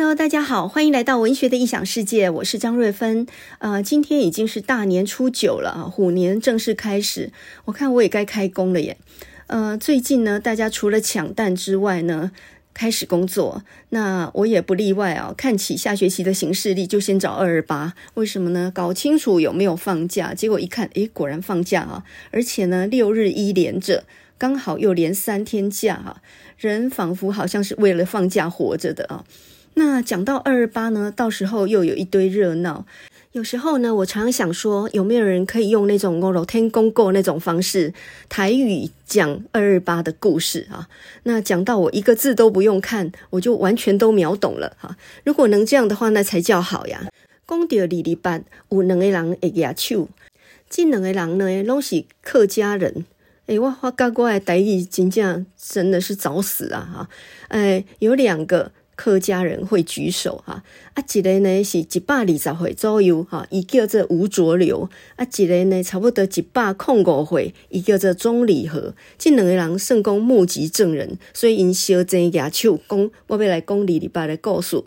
[0.00, 3.26] Hello，大家好，欢迎来到文学的异想世界，我是张瑞芬。
[3.58, 7.30] 呃，今天已经是大年初九了啊，虎年正式开始，
[7.66, 8.96] 我看我也该开工了耶。
[9.48, 12.30] 呃，最近呢，大家除了抢蛋之外呢，
[12.72, 15.34] 开始工作，那我也不例外啊。
[15.36, 18.72] 看起下学期的行事历，就先找二二八，为什么呢？
[18.74, 24.04] 搞清楚有没有放假，结果一看，诶，果然放假啊，而且呢，六日一连着，
[24.38, 26.22] 刚好又连三天假哈，
[26.56, 29.26] 人仿佛好像是为了放假活着的啊。
[29.80, 32.84] 那讲到二二八呢，到时候又有一堆热闹。
[33.32, 37.94] 有时候呢，我常常想说，有没有人可以用那种我老天公告那种方式，
[38.28, 40.86] 台语讲二二八的故事啊？
[41.22, 44.94] 那讲到我一个字都不用看，我就完全都秒懂了哈。
[45.24, 47.08] 如果能这样的话，那才叫好呀。
[47.48, 50.08] 讲到二二八，有两个人会举手，
[50.68, 53.06] 这两个人呢，都是客家人。
[53.46, 56.86] 哎，我我刚过来台语，真正真的是找死啊！
[56.94, 57.08] 哈，
[57.48, 58.72] 哎，有两个。
[59.00, 60.62] 客家人会举手哈，
[60.92, 74.84] 啊，一个呢是一百二十岁左右哈，伊叫做吴浊流，啊，一个呢差不多一百零五岁，伊叫做钟理和，这两个人算讲目击证人，所以因相争举手讲，我要来讲二礼拜的故事，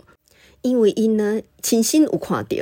[0.61, 2.57] 因为因呢亲身有看到，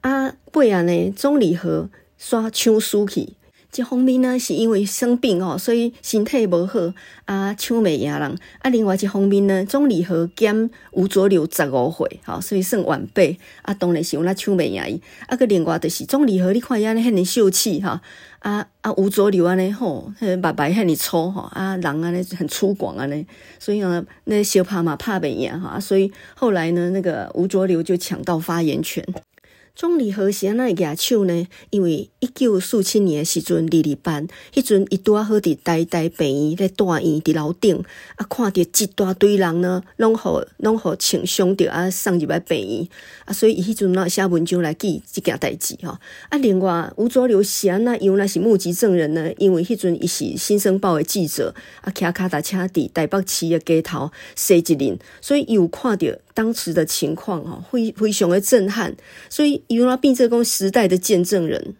[0.00, 3.34] 啊，尾啊呢钟理和煞抢输去。
[3.76, 6.78] 一方面呢，是因为生病哦，所以身体不好
[7.24, 8.70] 啊，抢袂赢人啊。
[8.70, 13.74] 另外一方面呢，钟离和兼吴浊流十五岁，哈，所以算晚辈啊。
[13.74, 15.36] 当然是有那抢袂赢伊啊。
[15.36, 18.00] 个另外就是钟离和，你看伊安尼很秀气哈
[18.40, 18.92] 啊啊。
[18.92, 23.26] 吴浊流安尼吼，白白很粗哈啊，人安尼很粗犷安尼，
[23.58, 25.80] 所以呢，那小怕嘛怕袂赢哈。
[25.80, 29.04] 所以后来呢，那个吴浊流就抢到发言权。
[29.74, 31.48] 钟离和是安怎举手呢？
[31.70, 37.76] 因为一九四七年诶时阵，二二班，迄阵伊拄好伫台大病院咧住院伫楼顶，
[38.16, 42.88] 啊，看到一大堆人呢，拢好拢好请伤着啊，送入来病院
[43.26, 45.98] 啊，所以伊迄阵呢写文章来记即件代志吼。
[46.30, 49.30] 啊，另外吴浊流是安怎样，那是目击证人呢？
[49.36, 58.96] 因为迄阵伊是新生报的记者，啊，骑脚踏车伫台北市诶街头踅一轮，所以伊有看到当时的情况吼，非非常的震撼，
[59.28, 59.62] 所以。
[59.68, 61.74] 伊那变成讲时代的见证人，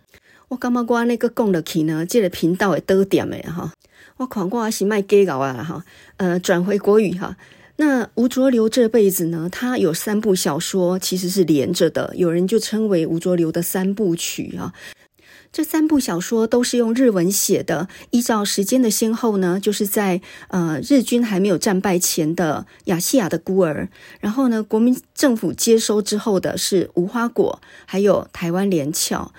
[0.54, 3.72] 我感觉我那个讲落去呢，这个频道会倒点的哈。
[4.18, 5.84] 我看我还是卖假搞啊哈。
[6.18, 7.36] 呃，转回国语哈。
[7.76, 14.72] 那吴浊流这辈子呢，他有三部小说，其实是连着的，有人就称为吴浊流的三部曲哈。
[15.50, 23.88] 这三部小说都是用日文写的，依照时间的先后呢，就是在呃日军还没有战败前的亚细亚的孤儿，
[24.20, 29.32] 然后呢国民政府接收之后的是无花果，还有台湾连翘。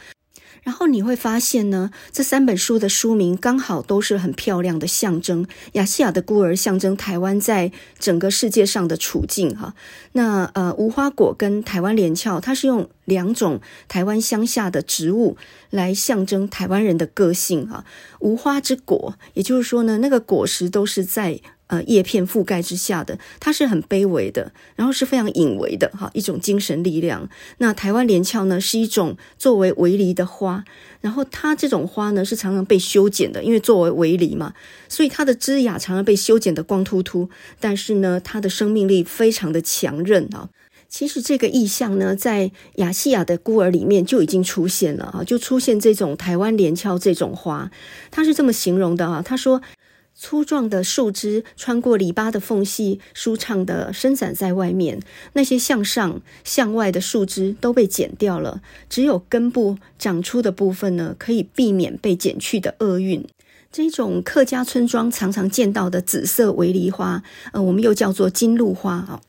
[0.66, 5.46] 然后你会发现呢，这三本书的书名刚好都是很漂亮的象征。
[5.74, 9.76] 亚细亚的孤儿象征台湾在整个世界上的处境哈。
[10.14, 15.38] 那呃，无花果跟台湾连翘，它是用两种台湾乡下的植物
[15.70, 17.86] 来象征台湾人的个性哈。
[18.20, 21.40] 无花之果，也就是说呢，那个果实都是在。
[21.68, 27.28] 呃，叶片覆盖之下的，它是很卑微的，然后是非常隐微的哈，一种精神力量。
[27.58, 30.64] 那台湾连翘呢，是一种作为围篱的花，
[31.02, 34.54] 然后它这种花呢是常常被修剪的，因为作为围篱嘛，
[34.88, 40.50] 所以它的枝桠常常被修剪得光秃秃，但是呢，它的生命力非常的强韧啊。
[40.88, 47.72] 其实这个意象呢，在亚细亚的孤儿里面就已经出现了啊，就出现这种台湾连翘这种花，
[48.12, 49.64] 它是这么形容的啊，他说。
[50.18, 55.02] 粗壮的树枝穿过篱笆的缝隙，舒畅地伸展在外面。
[55.34, 63.28] 那些向上、向外的树枝都被剪掉了，只有根部长出的部分呢，可以避免被剪去的厄运。
[63.72, 67.22] 这种客家村庄常常见到的紫色围篱花，
[67.52, 69.22] 呃，我们又叫做金露花啊。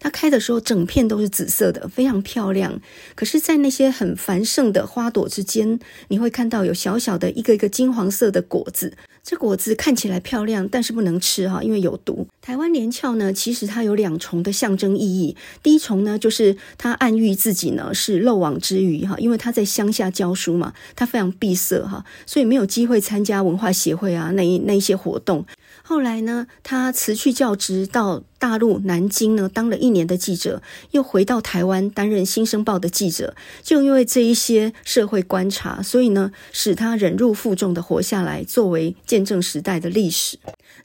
[0.00, 2.80] 它开的时候，整片都是紫色的，非常漂亮。
[3.16, 8.96] 可是，在那些很繁盛的花朵之间，你会看到有小小的一个一个金黄色的果子。
[9.28, 12.26] 这果子看起来漂亮，但是不能吃哈，因为有毒。
[12.40, 15.36] 台湾连翘呢，其实它有两重的象征意义。
[15.62, 25.44] 第一重呢，就是它暗喻自己呢是漏网之鱼哈，因为他在乡下教书嘛，他非常闭塞哈，所以没有机会参加文化协会啊那一那一些活动。
[25.88, 33.34] 后来呢，他辞去教职，到大陆南京呢当了一年的记者，又回到台湾担任《新生报》的记者。
[33.62, 40.38] 就因为这一些社会观察，所以呢，使他忍辱负重的活下来，作为见证时代的历史。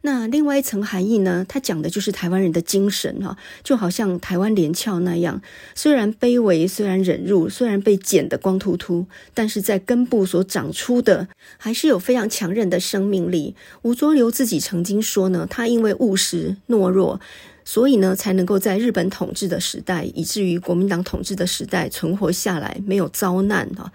[0.06, 5.42] 那另外一层含义呢，它讲的就是台湾人的精神哈，就好像台湾连翘那样，
[5.76, 11.28] 虽然卑微，虽然忍辱，虽然被剪得光秃秃，但是在根部所长出的，
[11.58, 13.56] 还是有非常强韧的生命力。
[13.82, 15.04] 吴浊流自己曾经。
[15.04, 17.20] 说呢，他因为务实懦弱，
[17.66, 23.92] 所以呢，才能够在日本统治的时代，以至于国民党统治的时代存活下来，没有遭难哈。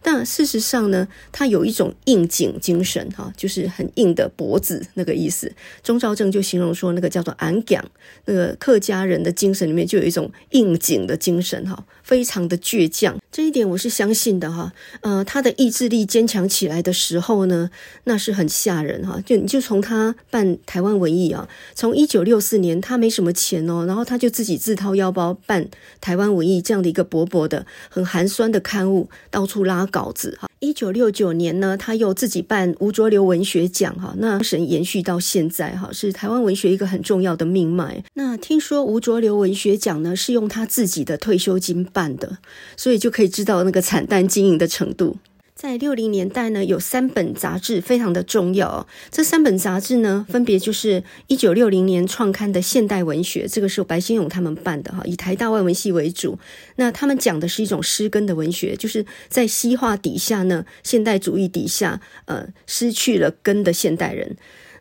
[0.00, 5.52] 但事实上呢，他有一种硬颈精神哈，就是很硬的脖子那个意思。
[5.82, 7.84] 钟兆正就形容说，那个叫做昂讲，
[8.26, 13.18] 那个客家人的精神里面就有一种硬颈的精神哈，非常的倔强。
[13.30, 14.72] 这一点我是相信的哈。
[15.02, 17.68] 呃，他的意志力坚强起来的时候呢，
[18.04, 19.20] 那是很吓人哈。
[19.26, 25.68] 就你就从他办台湾文艺啊，从一九六四年他没什么钱哦，然后他就自己自掏腰包办
[26.00, 30.48] 台湾文艺这样的一个薄薄的、很寒酸的刊物，到处拉稿子哈。
[30.60, 38.02] 一九六九年呢，他又自己办吴浊流文学奖哈，那神延续到现在哈，是台湾文学一个很重要的命脉。
[38.14, 42.38] 那听说吴浊流文学奖呢，是用他自己的退休金办办的，
[42.76, 45.16] 所以就可以知道那个惨淡经营的程度。
[45.56, 48.86] 在六零年代呢，有三本杂志非常的重要哦。
[49.10, 56.38] 这三本杂志呢，分别就是一九六零年创刊的《现代文学》，这个是白先勇他们办的哈，以台大外文系为主。
[56.76, 64.36] 那他们讲的是一种失根的文学，就是在西化底下呢，现代主义底下，呃，失去了根的现代人。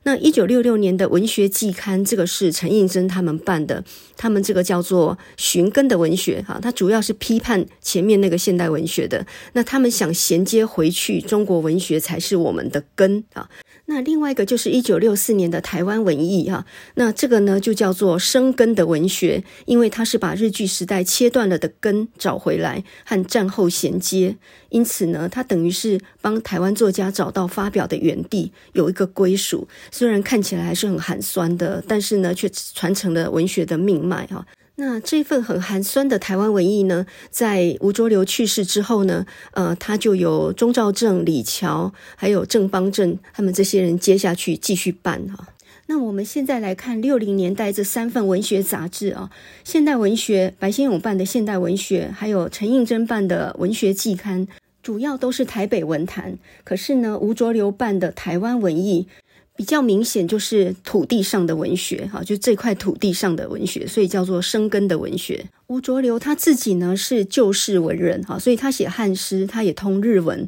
[0.08, 3.84] 那一九六六年的文学季刊，这个是陈映真他们办的，
[4.16, 9.28] 他们这个叫做寻根的文学，哈，它主要是批判前面那个现代文学的。
[9.52, 13.50] 那他们想衔接回去，中国文学才是我们的根啊。
[13.90, 24.36] 那另外一个就是一九六四年的台湾文艺哈，那这个呢就叫做生根的文学，因为它是把日据时代切断了的根找回来和战后衔接，
[24.70, 29.66] 因此呢，它等于是帮台湾作家找到发表的原地，有一个归属。
[29.90, 34.46] 虽然看起来还是很寒酸的，但是呢，却传承了文学的命脉哈。
[34.80, 45.48] 那这份很寒酸的台湾文艺呢，在吴浊流去世之后呢，呃，他就由钟肇政、李乔还有郑邦正他们这些人接下去继续办哈。
[45.88, 49.32] 那我们现在来看六零年代这三份文学杂志啊，
[49.64, 54.48] 现代文学白先勇办的现代文学，还有陈映真办的文学季刊，
[54.84, 56.38] 主要都是台北文坛。
[56.64, 59.08] 可是呢，吴浊流办的台湾文艺。
[59.58, 65.44] 比较明显就是土地上的文学，哈，就这块土地上的文学，所以叫做生根的文学。
[65.66, 70.48] 吴浊流他自己呢是旧式文人，哈，所以他写汉诗，他也通日文。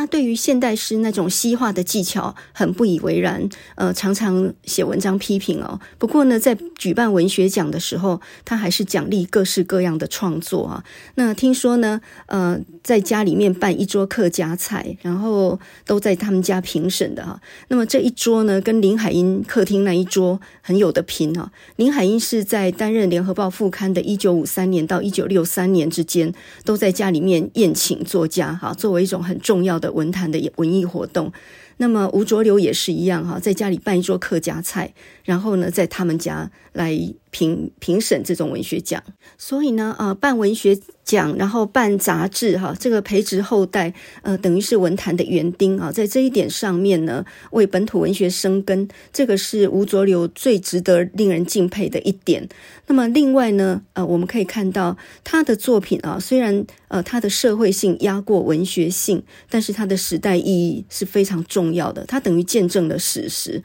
[0.00, 5.78] 他对于现代诗那种西化的技巧很不以为然，呃，常常写文章批评哦。
[5.98, 10.82] 不过呢，在举办文学奖的时候，他还是奖励各式各样的创作啊。
[11.16, 17.38] 那听说呢，呃，在家里面办一桌客家菜，然后都在他们家评审的哈。
[17.68, 21.52] 那么这一桌呢，跟林海音客厅那一桌很有的拼啊。
[21.76, 26.32] 林海音是在担任联合报副刊的一九五三年到一九六三年之间，
[26.64, 29.89] 都在家里面宴请作家哈，作为一种很重要的。
[29.90, 31.32] 文坛的文艺活动，
[31.78, 34.92] 那么吴浊流也是一样哈，在家里办一桌客家菜，
[35.24, 36.92] 然后呢，在他们家来
[37.30, 39.02] 评评审这种文学奖。
[39.38, 43.92] 所以呢，呃，办文学奖，然后办杂志哈，这个培植后代，
[44.22, 52.48] 呃，等于是文坛的园丁啊，在这一点上面呢，为本土文学生根，这个是吴浊流最值得令人敬佩的一点。
[52.86, 63.62] 那么另外呢，呃，我们可以看到他的作品啊，虽然呃他的社会性压过文学性，但是他的时代意义是非常重要的，他等于见证了史实。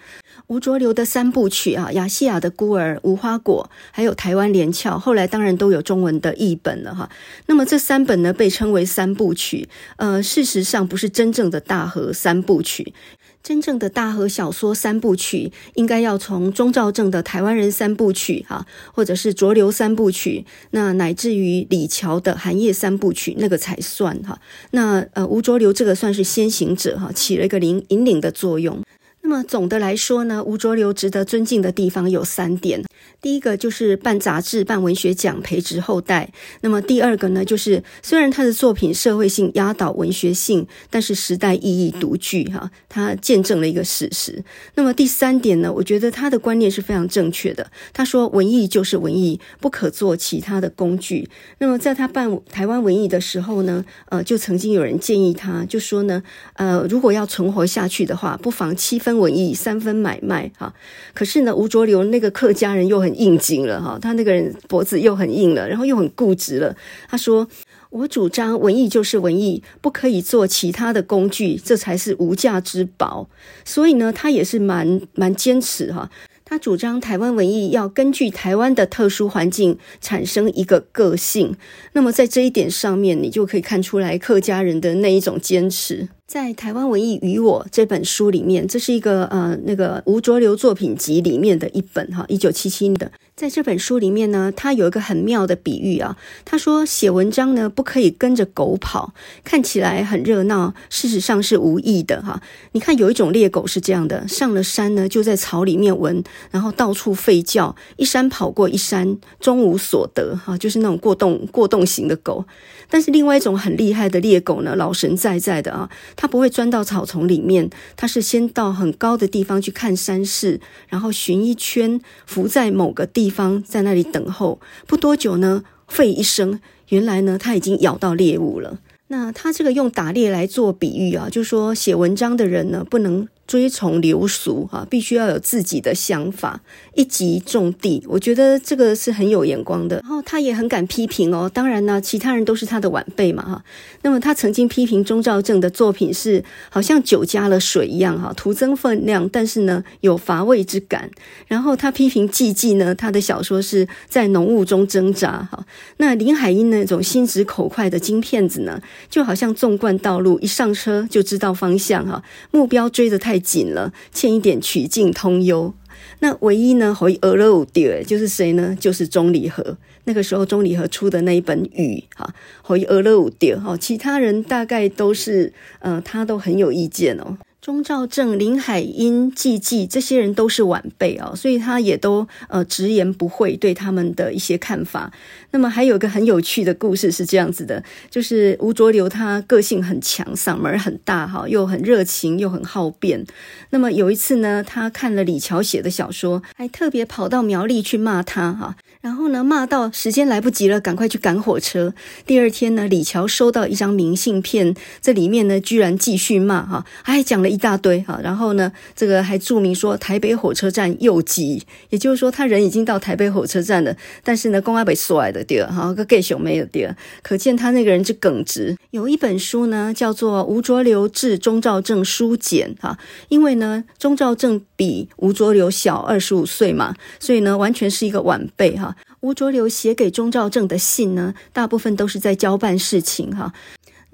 [0.47, 7.09] 吴浊流的三部曲啊，《亚细亚的孤儿》、《无花果》，还有《台湾连翘》，后来当然都有中文的译本了哈。
[7.47, 12.93] 那么这三本呢，被称为三部曲，呃，事实上不是真正的大河三部曲。
[13.41, 24.39] 真正的大河小说三部曲，应该要从钟兆正的《台湾人三部曲》哈，或者是浊流三部曲，那乃至于李乔的《寒夜三部曲》，那个才算哈。
[24.71, 28.81] 那呃，吴浊流这个算是先行者哈，起了一个引引领的作用。
[29.27, 32.85] 那么总的来说呢，吴浊流值得尊敬的地方有三点。
[33.25, 36.31] 第一个就是办杂志、办文学奖，培植后代。
[36.61, 44.43] 那么第二个呢，就是虽然他的作品社会性压倒文学性，但是时代意义独具哈，他见证了一个史实。
[44.75, 47.71] 那么第三点呢，我觉得他的观念是非常正确的。
[47.93, 51.27] 他说文艺就是文艺，不可做其他的工具。
[51.57, 56.21] 那么在他办台湾文艺的时候呢，呃，就曾经有人建议他，就说呢，
[56.57, 60.71] 呃，如果要存活下去的话，不妨七分文艺，三分买卖哈。
[61.15, 66.75] 可是呢，吴浊流那个客家人又很 应景了哈，他那个人脖子又很硬了，然后又很固执了。
[67.07, 67.47] 他说
[67.89, 73.29] ：“我主张文艺就是文艺，不可以做其他的工具，这才是无价之宝。”
[73.63, 76.09] 所以呢，他也是蛮蛮坚持哈。
[76.47, 81.55] 他主张台湾文艺要根据台湾的特殊环境产生一个个性。
[81.93, 86.07] 那么在这一点上面，你就可以看出来客家人的那一种坚持。
[86.27, 93.11] 在《台湾文艺与我》这本书里面，这是一个呃那个吴浊流作品集里面的一本哈，一九七七的。
[93.35, 96.15] 在这本书里面呢，他有一个很妙的比喻啊。
[96.45, 99.13] 他说写文章呢，不可以跟着狗跑，
[99.43, 102.41] 看起来很热闹，事实上是无益的哈。
[102.71, 112.45] 你看有一种猎狗是这样的，上了山呢就在草里面闻，然后到处吠叫，一山跑过一山，终无所得哈，就是那种过动过动型的狗。
[112.87, 124.59] 但是另外一种很厉害的猎狗呢，老神在在的啊，它不会钻到草丛里面，它是先到很高的地方去看山势，然后巡一圈，伏在某个地地方，在那里等候。
[124.85, 128.77] 不多久呢，吠一声，原来呢，他已经咬到猎物了。
[129.07, 133.27] 那他这个用打猎来做比喻啊，就说写文章的人呢，不能。
[133.47, 136.61] 追从流俗哈，必须要有自己的想法，
[136.95, 138.03] 一击中地。
[138.07, 139.97] 我觉得这个是很有眼光的。
[139.97, 141.47] 然后他也很敢批评哦。
[141.53, 143.63] 当然呢，其他人都是他的晚辈嘛哈。
[144.01, 151.11] 那么他曾经批评钟兆政的作品是好像酒加了水一样哈，徒增分量，但是呢有乏味之感。
[151.47, 155.63] 然后他批评季季呢，他的小说是在浓雾中挣扎哈。
[155.97, 163.34] 那林海音那种心直口快的金片子呢，就好像纵贯道路，一上车就知道方向哈，目标追得太。
[163.35, 165.73] 太紧了，欠一点曲径通幽。
[166.19, 168.73] 那唯一呢，回俄勒五蝶就是谁呢？
[168.79, 169.77] 就是钟理和。
[170.05, 177.37] 那个时候，钟理和出的那一本《雨》啊，回俄勒五蝶哈，其他人大概都是呃，他都很有意见哦。
[177.65, 185.11] 钟兆政、林海音、季季这些人都是晚辈啊，所以他也都呃直言不讳对他们的一些看法。
[185.49, 193.25] 那么还有一个很有趣的故事是这样子的，就是吴浊流他个性很强，嗓门很大哈，又很热情，又很好辩。
[193.71, 198.75] 那么有一次呢，他看了李乔写的小说，还特别跑到苗栗去骂他哈，
[199.05, 201.93] 然后呢骂到时间来不及了，赶快去赶火车。
[202.25, 207.45] 第二天呢，李乔收到一张明信片，这里面呢居然继续骂哈，还讲了。
[207.47, 218.75] 一大堆哈，然后呢，这个还注明说台北火车站右急，也就是说他人已经到台北火车站了，但是呢，公阿北摔的掉哈，个 gay 熊没有掉，可见他那个人是耿直。
[218.89, 222.97] 有一本书呢，叫做《吴浊流致钟兆正书简》哈，
[223.29, 228.94] 因为呢，钟兆正比吴浊流小二十五岁嘛，所以呢，完全是一个晚辈哈。
[229.21, 233.53] 吴浊流写给钟兆政的信呢，大部分都是在交办事情哈。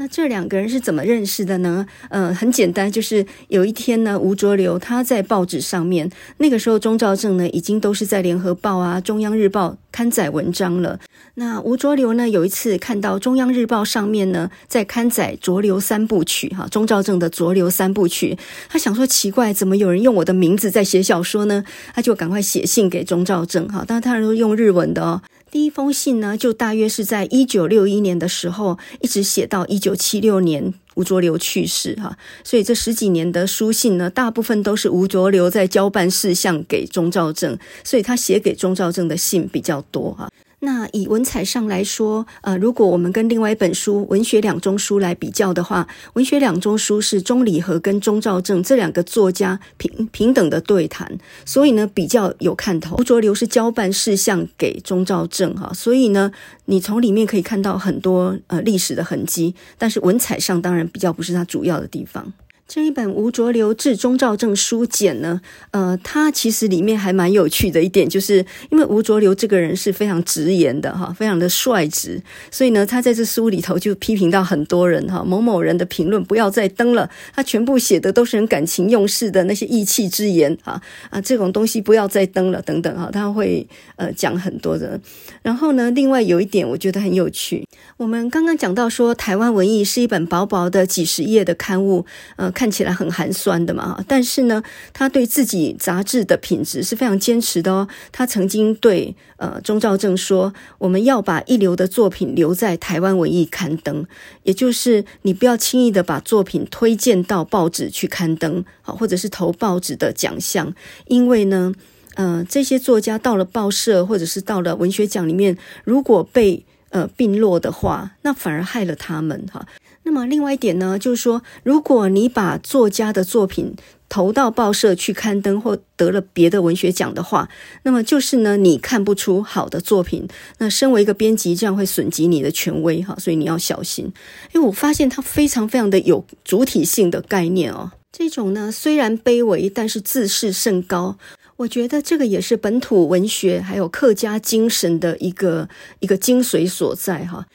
[0.01, 1.85] 那这两个人是怎么认识的呢？
[2.09, 10.99] 呃，很简单，就是有一天呢，吴浊流他在报纸上面，那个时候钟兆政呢已经都是在联合报啊、中央日报刊载文章了。
[11.35, 18.33] 那吴浊流呢有一次看到中央日报上面呢在刊载《浊流三部曲》哈，钟兆政的《浊流三部曲》，
[18.69, 21.63] 他想说奇怪，怎么有人用我的名字在写小说呢？
[21.93, 25.21] 他就赶快写信给钟兆政哈，当然他都用日文的哦。
[25.51, 40.29] 第一封信呢，就大约是在一九六一年的时候，一直写到一九七六年吴浊流去世哈，所以这十几年的书信呢，大部分都是吴浊流在交办事项给钟兆政，所以他写给钟兆政的信比较多哈。
[40.63, 52.95] 那以文采上来说，呃，如果我们跟另外一本书《文学两中书》来比较的话，《文学两中书》是钟理和跟钟兆政这两个作家平平等的对谈，所以呢比较有看头。
[52.97, 56.31] 吴浊流是交办事项给钟兆政哈，所以呢
[56.65, 62.31] 你从里面可以看到很多呃历史的痕迹，但是文采上当然比较不是他主要的地方。
[62.73, 84.97] 这一本吴浊流致钟兆正书简呢，呃，它其实里面还蛮有趣的一点，就是因为吴浊流这个人是非常直言的哈，非常的率直，所以呢，他在这书里头就批评到很多人哈，某某人的评论不要再登了，他全部写的都是很感情用事的那些义气之言啊啊，这种东西不要再登了等等哈，他会呃讲很多的。
[85.41, 92.05] 然后呢，另外有一点我觉得很有趣，我们刚刚讲到说台湾文艺是一本薄薄的几十页的刊物，
[92.37, 92.49] 呃。
[92.61, 94.61] 看起来很寒酸的嘛，但是呢，
[94.93, 97.87] 他对自己杂志的品质是非常坚持的哦。
[98.11, 104.05] 他曾经对呃钟兆政说：“我们要把一流的作品留在台湾文艺刊登，
[104.43, 110.71] 也就是你不要轻易的把作品推荐到报纸去刊登，好，或者是投报纸的奖项，
[111.07, 111.73] 因为呢，
[112.13, 119.65] 呃，这些作家到了报社或者是到了文学奖里面，如果被呃并落的话，那反而害了他们哈。”
[120.03, 123.75] 那么另外一点呢，就是说，如果你把作家的作品
[124.09, 127.47] 投到报社去刊登，或得了别的文学奖的话，
[127.83, 130.27] 那么就是呢，你看不出好的作品。
[130.57, 134.11] 那身为一个编辑，这样会损及你的权威哈，所以你要小心。
[134.53, 137.91] 因为我发现它非常非常的有主体性的概念哦。
[138.11, 141.17] 这种呢，虽然卑微，但是自视甚高。
[141.57, 147.45] 我觉得这个也是本土文学还有客家精神的一个一个精髓所在哈。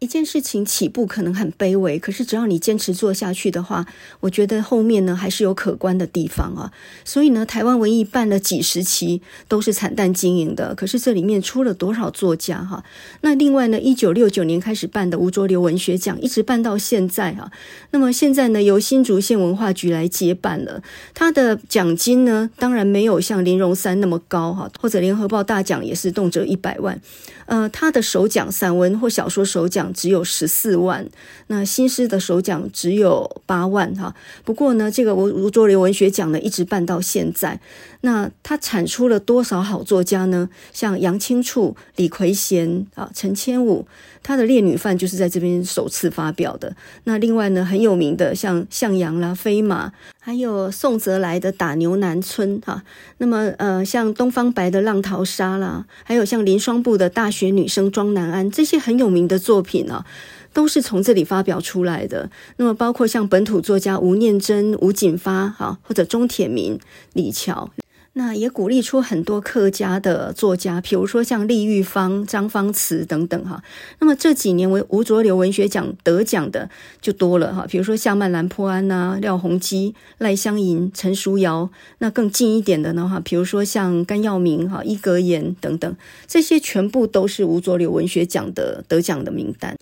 [0.00, 3.84] 一件事情起步可能很卑微，可是只要你坚持做下去的话，
[4.20, 6.72] 我觉得后面呢还是有可观的地方啊。
[7.04, 12.82] 所以呢，台湾文艺办了几十期都是惨淡经营的，可是这里面出了多少作家哈？
[13.20, 17.52] 那另外呢，一九六九年开始办的吴浊流文学奖，一直办到现在哈。
[17.90, 26.98] 那么现在呢，由新竹县文化局来接办了，他的奖金呢，当然没有像林荣三那么高哈，或者联合报大奖也是动辄一百万。
[27.44, 31.08] 呃，他的首奖散文或小说首奖只有十四万，
[31.48, 34.14] 那新诗的首奖只有八万哈。
[34.44, 37.60] 不过呢，这个我吴浊流文学奖呢一直办到现在，
[38.02, 40.48] 那他产出了多少好作家呢？
[40.72, 43.86] 像杨青处、李奎贤啊、陈千武，
[44.22, 46.74] 他的《烈女犯》就是在这边首次发表的。
[47.04, 49.92] 那另外呢，很有名的像向阳啦、飞马。
[50.22, 52.82] 还有宋泽来的《打牛南村》哈，
[53.16, 60.04] 那么呃，像东方白的《浪淘沙》啦，还有像林双布的《大学女生庄南安》这些很有名的作品啊，
[60.52, 62.30] 都是从这里发表出来的。
[62.58, 66.78] 那么包括像本土作家吴念真、吴锦发哈，或者钟铁民、
[67.14, 67.70] 李乔。
[68.12, 73.62] 那也鼓励出很多客家的作家，比如说像厉玉芳、张芳慈等等哈。
[74.00, 76.68] 那么这几年为吴浊流文学奖得奖的
[77.00, 81.70] 就多了哈，比如说像曼兰坡安呐、廖鸿基、赖香吟、陈淑瑶。
[81.98, 89.76] 那更近一点的呢哈，比如说像甘耀明哈、伊格言等等，这些全部都是吴浊流文学奖的得奖的名单。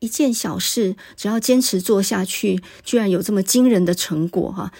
[0.00, 4.72] 一件小事，只要坚持做下去，居然有这么惊人的成果哈。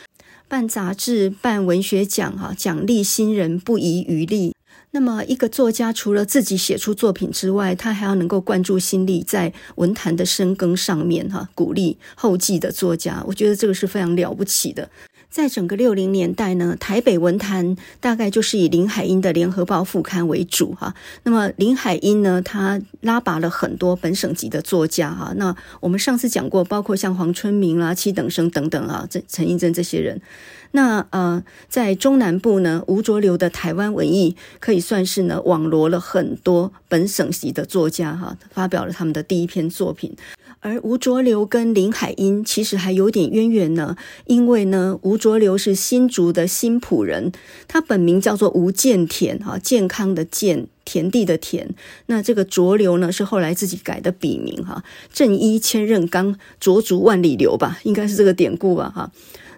[0.48, 4.54] 办杂志、办文学奖，哈，奖励新人不遗余力。
[4.92, 13.20] 那么，一个作家除了自己写出作品之外，他还要能够灌注心力在文坛的深耕上面，哈，鼓励后继的作家。
[13.26, 14.88] 我觉得这个是非常了不起的。
[15.34, 20.94] 在整个六零年代呢，台北文坛大概就是以林海音的《联合报》副刊为主哈。
[21.24, 25.32] 那么林海音呢，他拉拔了很多本省籍的作家哈。
[25.34, 30.22] 那我们上次讲过，包括像黄春明啦、七等生等等啊，这陈映真这些人。
[30.70, 40.14] 那呃，在中南部呢，吴浊流的台湾文艺可以算是呢网罗了很多本省籍的作家哈，发表了他们的第一篇作品。
[40.64, 47.30] 而吴浊流跟林海音其实还有点渊源呢，因为呢，吴浊流是新竹的新埔人，
[47.68, 51.68] 他本名叫做吴建田哈，健康的健，田地的田。
[52.06, 59.12] 那这个浊流呢，是后来自己改的笔名哈，正一千仞冈，浊足万里流吧，应该是这个典故吧哈。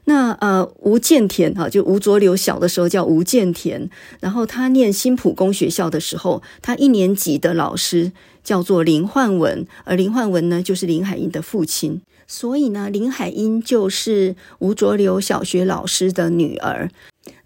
[0.06, 3.88] 那呃，吴建田哈，就吴浊流小的时候叫吴建田，
[4.18, 8.10] 然后他念新埔公学校的时候，他一年级的老师。
[8.46, 16.88] 叫做林焕文，而林焕文呢，就是林海音的父亲，所以呢，林海音就是吴浊流小学老师的女儿。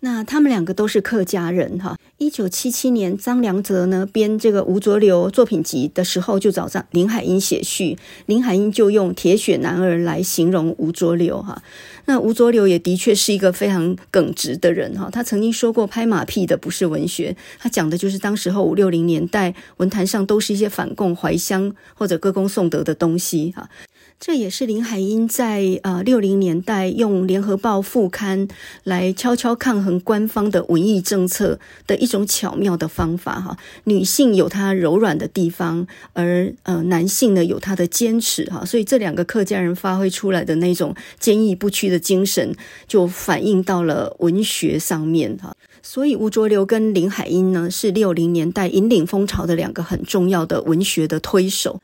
[0.00, 1.96] 那他们两个都是客家人哈。
[2.18, 11.62] 一九七七年，张良泽呢编这个吴浊流作品集的时候，就找张林海音写序，林海音就用铁血男儿来形容吴浊流哈。
[12.06, 23.68] 那吴浊流也的确是一个非常耿直的人哈，他曾经说过，拍马屁的不是文学，他讲的就是当时候五六零年代文坛上都是一些反共怀乡或者歌功颂德的东西哈。
[24.20, 28.46] 这也是林海音在呃六零年代用《联合报》副刊
[28.84, 33.56] 来悄悄抗衡官方的文艺政策的一种巧妙的方法哈。
[33.84, 38.62] 女性有她柔软的地方，而呃男性呢有他的坚持哈。
[38.62, 42.54] 所以这两个客家人发挥出来的那种坚毅不屈的精神，
[42.86, 45.54] 就反映到了文学上面哈。
[45.82, 51.80] 所以吴浊流跟林海音呢是六零年代引领风潮的两个很重要的文学的推手。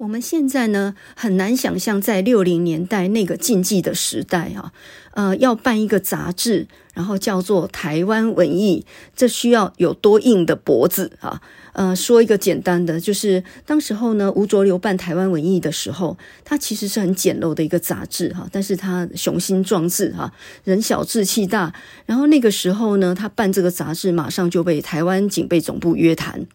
[0.00, 4.72] 我们现在呢很难想象，在六零年代那个禁忌的时代啊，
[5.12, 11.42] 呃，要办一个杂志，然后叫做台湾文艺，这需要有多硬的脖子啊？
[11.74, 20.32] 呃，说一个简单的，就是当时候呢，吴浊流办台湾文艺的时候，他其实是很简陋的一个杂志哈，但是他雄心壮志哈，
[20.64, 21.74] 人小志气大，
[22.06, 26.46] 然后那个时候呢，他办这个杂志，马上就被台湾警备总部约谈。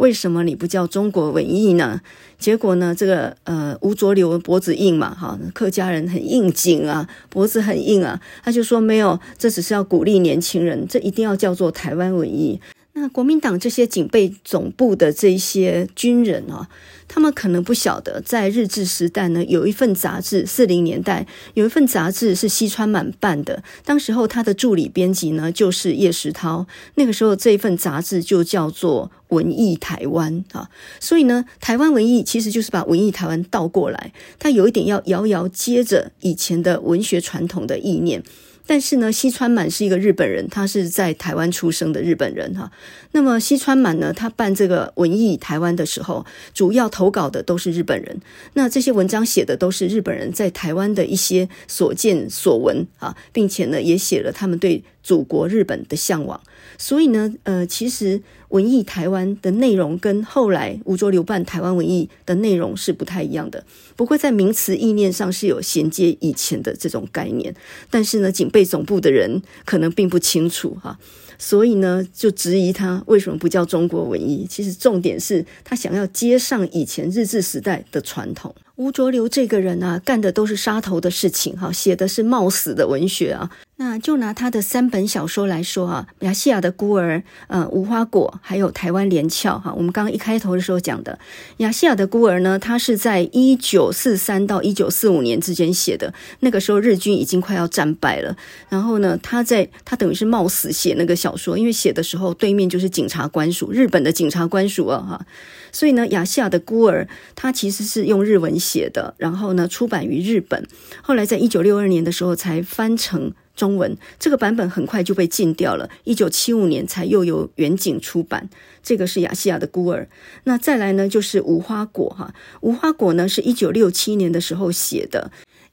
[0.00, 2.00] 为什么你不叫中国文艺呢？
[2.38, 12.58] 结果呢，这个呃吴浊流脖子硬嘛，哈，客家人很应景啊，脖子很硬啊，他就说没有，这只是要鼓励年轻人，这一定要叫做台湾文艺。
[13.00, 16.68] 那国民党这些警备总部的这些军人啊，
[17.08, 23.62] 他们可能不晓得，在日治时代呢，有一份杂志，四零年代有一份杂志是西川满办的。
[23.86, 26.66] 当时候他的助理编辑呢，就是叶石涛。
[26.96, 30.68] 那个时候这一份杂志就叫做《文艺台湾》啊。
[31.00, 38.22] 所以呢，台湾文艺其实就是把文艺台湾倒过来，它有一点要遥遥接着以前的文学传统的意念。
[38.70, 42.70] 但是呢，西川满是一个日本人，他是在台湾出生的日本人哈。
[43.10, 48.20] 那么西川满呢，他办这个文艺台湾的时候，主要投稿的都是日本人。
[48.52, 56.40] 那这些文章写的都是日本人在台湾的一些所见所闻啊，并且呢，也写了他们对祖国日本的向往。
[56.78, 63.64] 所以呢，呃，其实文艺台湾的内容跟后来吴浊流办台湾文艺的内容是不太一样的。
[63.96, 67.54] 不过在名词意念上是有衔接以前的这种概念，
[67.90, 70.98] 但是呢，警备总部的人可能并不清楚哈，
[71.38, 74.46] 所以呢，就质疑他为什么不叫中国文艺。
[74.48, 78.54] 其实重点是他想要接上以前日治时代的传统。
[78.76, 83.50] 吴浊流这个人啊，干的都是杀头的事情哈，写的是冒死的文学啊。
[83.80, 87.16] 那就拿他的三本小说来说啊，《亚细亚的孤儿》、
[87.46, 89.72] 呃，《无花果》还有《台湾连翘》哈。
[89.74, 91.18] 我们刚刚一开头的时候讲的
[91.64, 96.12] 《亚细亚的孤儿》呢，他是在一九四三到一九四五年之间写的。
[96.40, 98.36] 那个时候日军已经快要战败了，
[98.68, 105.26] 然后呢，他在他等于是冒死写那个小说，因为写的时候对面就是警察官署，日本的警察官署啊哈。
[105.72, 110.66] 所以呢，《亚细亚的孤儿》他其实是用日文写的，然后呢出版于日本，
[111.00, 113.32] 后来在一九六二年的时候才翻成。
[113.60, 118.48] 中文这个版本很快就被禁掉了，一九七五年才又由远景出版。
[118.82, 120.08] 这个是亚细亚的孤儿。
[120.44, 125.30] 那再来呢，就是无花果哈，无花果呢是一九六七年的时候写的。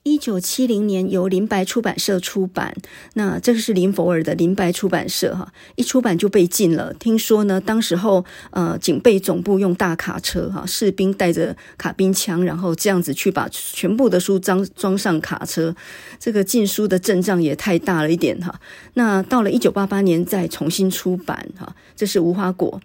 [0.07, 2.73] 一九七零年由林白出版社出版，
[3.15, 6.93] 那这个是林佛尔的林白出版社哈，一出版就被禁了。
[6.93, 15.75] 听说呢，当时候呃警备总部用大卡车哈，士兵带着卡宾枪，然后这样子去把全部的书装装上卡车，
[16.19, 18.59] 这个禁书的阵仗也太大了一点哈。
[18.93, 22.79] 那到了一九八八年再重新出版哈，这是无花果。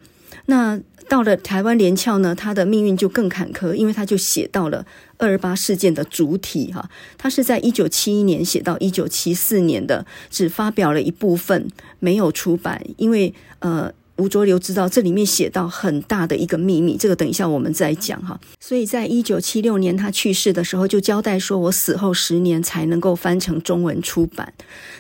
[0.47, 4.87] 那到了台湾连翘呢，他的命运就更坎坷，因为他就写到了
[5.19, 6.89] 二二八事件的主体哈，
[7.19, 24.53] 他是在一九七一年写到一九七四年的，只发表了一部分，没有出版，因为呃吴浊流知道这里面写到很大的一个秘密，这个等一下我们再讲哈，所以在一九七六年他去世的时候就交代说，我死后十年才能够翻成中文出版，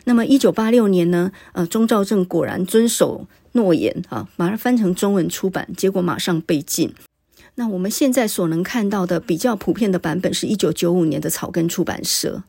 [0.06, 3.28] 那么一九八六年呢，呃钟兆政果然遵守。
[3.54, 6.94] 诺言啊，把它翻成中文出版，结果马上被禁。
[7.56, 12.42] 那我们现在所能看到的比较普遍的版本是一九九五年的草根出版社。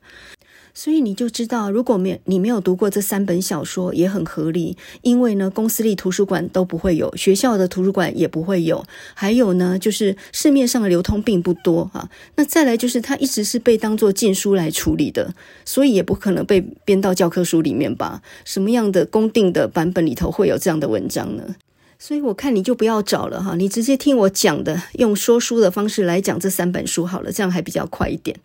[0.75, 4.75] 所以你就知道，如果没有你没有读过这三本小说，也很合理。
[5.03, 8.83] 因为呢，公司立图书馆都不会有，学校的图书馆也不会有。
[9.13, 12.09] 还有呢，就是市面上的流通并不多啊。
[12.35, 18.23] 那再来就是，它一直是被当作禁书来处理的，所以也不可能被编到教科书里面吧？
[18.43, 21.55] 什么样的公定的版本里头会有这样的文章呢？
[21.99, 28.35] 所以我看你就不要找了哈，你直接听我讲的，用说书的方式来讲这三本书好了，这样还比较快一点。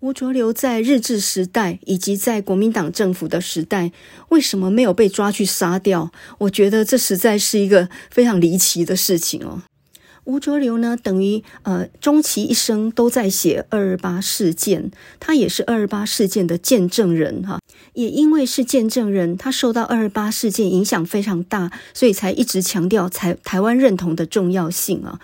[0.00, 3.92] 吴浊流在日治时代以及在国民党政府的时代，
[4.28, 6.12] 为什么没有被抓去杀掉？
[6.38, 9.62] 我觉得这实在是一个非常离奇的事情哦。
[10.24, 17.60] 吴浊流呢，等于呃，终其一生都在写二二八事件，他也是二二八事件的见证人哈。
[17.94, 25.20] 也因为是见证人，他受到二二八事件影响非常大，所以才一直强调台台湾认同的重要性啊。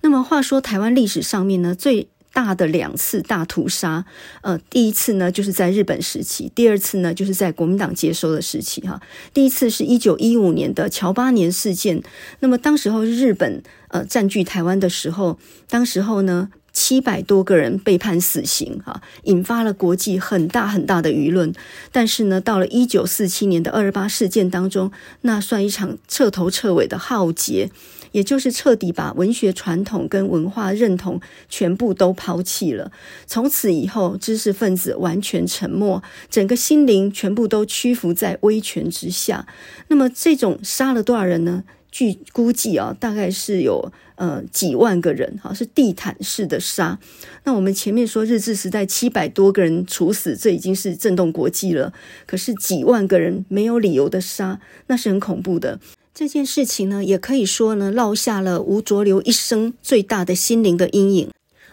[0.00, 4.04] 那么话说，台湾历史上面呢，最大的两次大屠杀，
[4.42, 9.00] 呃，第一次呢就是在日本时期，第二次呢就是在国民党接收的时期哈。
[9.32, 12.02] 第一次是一九一五年的乔八年事件，
[12.40, 15.38] 那么当时候日本呃占据台湾的时候，
[15.70, 21.50] 当时候呢七百多个人被判死刑哈，引发了国际很大很大的舆论。
[21.90, 27.70] 但是呢，到了一九四七年的二二八事件当中，那算一场彻头彻尾的浩劫。
[28.16, 32.90] 也就是彻底把文学传统跟文化认同全部都抛弃了。
[33.26, 39.46] 从此以后，知识分子完全沉默，整个心灵全部都屈服在威权之下。
[39.88, 41.64] 那么，这种杀了多少人呢？
[41.90, 46.98] 据估计啊，大概是有呃几万个人，哈，是地毯式的杀。
[47.44, 51.92] 那我们前面说日治时代七百多个人处死，这已经是震动国际了。
[52.26, 55.78] 可是几万个人没有理由的杀，那是很恐怖的。
[56.16, 61.30] 这件事情呢，也可以说呢，落下了吴浊流一生最大的心灵的阴影。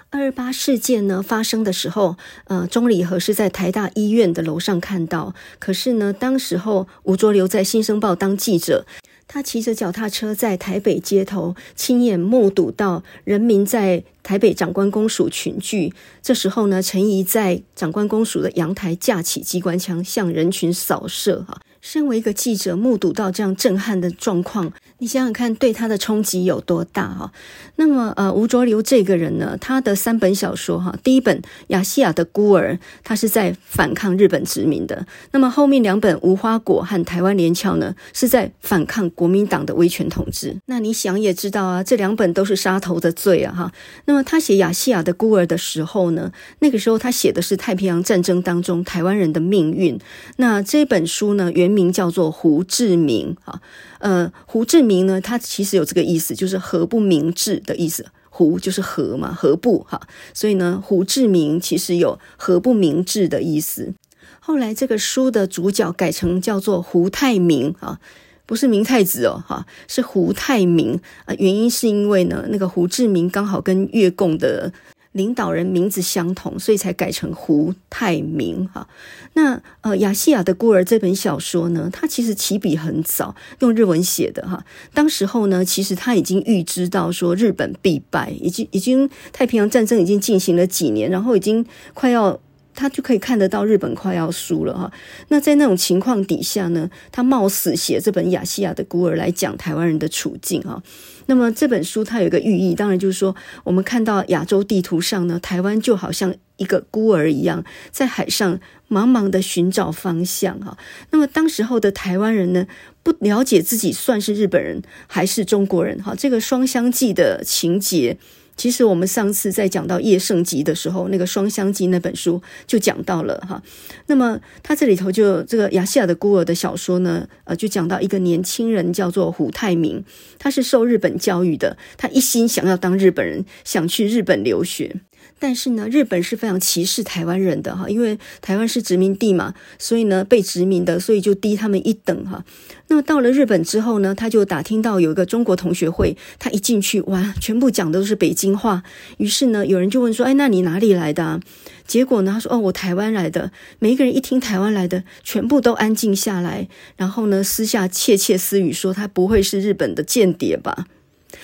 [0.09, 5.33] 二二八事件呢发生的时候，呃，钟理和是在台大医院的楼上看到。
[5.59, 8.85] 可是呢，当时候吴浊流在《新生报》当记者，
[9.29, 15.93] 他骑着脚踏车在台北街头，亲眼目睹到人民在台北长官公署群聚。
[16.21, 21.61] 这时候呢，陈仪在长官公署的阳台架起机关枪，向人群扫射，哈。
[21.83, 24.71] 身为一个记者，目睹到这样震撼的状况，
[25.03, 27.29] 你想想看，对他的冲击有多大哈？
[27.75, 31.37] 那么，呃，吴浊流这个人呢，他的三本小说哈，第一本
[31.67, 40.55] 《亚细亚的孤儿》，他是在反抗日本殖民的；那么后面两本《无花果》和《台湾连翘》呢，是在反抗国民党的威权统治。
[40.67, 43.73] 那你想也知道啊，这两本都是杀头的罪啊哈。
[44.05, 49.99] 那么他写《亚细亚的孤儿》的时候呢，那个时候他写的是太平洋战争当中台湾人的命运。
[50.37, 53.59] 那这本书呢，原名叫做胡志明啊，
[54.03, 58.05] 呃，胡志明呢，他其实有这个意思，就是何不明志的意思。
[58.29, 60.01] 胡就是何嘛，何不哈？
[60.33, 63.93] 所以呢，胡志明其实有何不明志的意思。
[64.41, 68.01] 后来这个书的主角改成叫做胡太明啊，
[68.45, 71.33] 不是明太子哦，哈，是胡太明啊。
[71.39, 74.73] 原因是因为呢，那个胡志明刚好跟越共的。
[75.13, 78.87] 领导人名字相同，所以才改成胡泰明哈。
[79.33, 84.63] 那呃，亚细亚的孤儿这本小说呢，它其实起笔很早，用日文写的哈。
[84.93, 92.39] 当时候呢，其实他已经预知到说日本必败，已经已经太平洋战争已经进行了几年，然后已经快要。
[92.75, 94.91] 他就可以看得到日本快要输了哈，
[95.29, 100.81] 那在那种情况底下呢，他冒死写这本《亚细亚的孤儿》来讲台湾人的处境哈。
[101.25, 108.59] 那么这本书它有一个寓意，当然就是说，我们看到亚洲地图上呢，台湾就好像一个孤儿一样，在海上
[108.89, 110.77] 茫茫的寻找方向哈。
[111.11, 112.67] 那么当时候的台湾人呢，
[113.03, 118.17] 不了解自己算是日本人还是中国人哈，这个双相记的情节。
[118.55, 123.61] 其实我们上次在讲到叶圣吉的时候，那个《双香记》那本书就讲到了哈。
[124.07, 130.03] 那么他这里头就这个亚细亚的孤儿的小说呢，呃，就讲到一个年轻人叫做胡太明，
[130.37, 134.95] 他是受日本教育的，他一心想要当日本人，想去日本留学。
[135.43, 142.45] 但是呢，日本是非常歧视台湾人的哈，因为台湾是殖民地嘛，所以呢，被殖民的，所以就低他们一等哈。
[142.87, 148.83] 那么到了日本之后呢，他就打听到有一个中国同学会，他一进去哇，全部讲的都是北京话。
[149.17, 151.41] 于是呢，有人就问说：“哎，那你哪里来的？”
[151.85, 160.87] 结果呢，他说：“哦，我台湾来的。”每一个人一听台湾来的，全部都安静下来，然后呢，私下窃窃私语说：“他不会是日本的间谍吧？”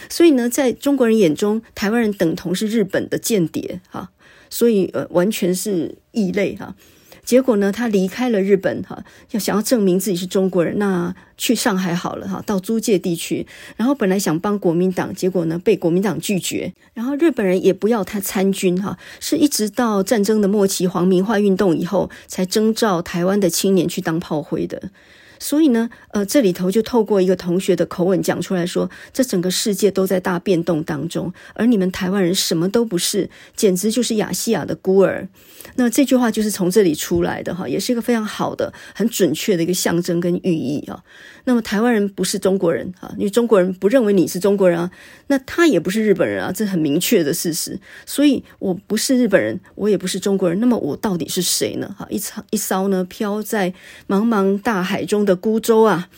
[0.09, 4.09] 所以呢，在中国人眼中，台湾人等同是日本的间谍哈，
[4.49, 6.75] 所以呃，完全是异类哈。
[7.25, 24.89] 结果呢，他离开了日本哈，要想要证明自己是中国人，那去上海好了哈，到租界地区，然后本来想帮国民党，结果呢，被国民党拒绝，然后日本人也不要他参军哈，是一直到战争的末期，皇民化运动以后，才征召台湾的青年去当炮灰的。
[25.39, 35.27] 所以呢，呃，这里头就透过一个同学的口吻讲出来说，这整个世界都在大变动当中，而你们台湾人什么都不是，简直就是亚细亚的孤儿。
[35.75, 41.03] 那这句话就是从这里出来的哈，也是一个非常好的、很准确的一个象征跟寓意啊。
[41.45, 44.91] 那么台湾人不是中国人啊，因为中国人不认为你是中国人啊，
[45.27, 47.79] 那他也不是日本人啊，这很明确的事实。
[48.05, 51.93] 所以我不是日本人，我也不是中国人，那么我到底是谁呢？
[51.97, 53.73] 哈，一艘一艘呢飘在
[54.07, 56.09] 茫茫大海中的孤舟啊。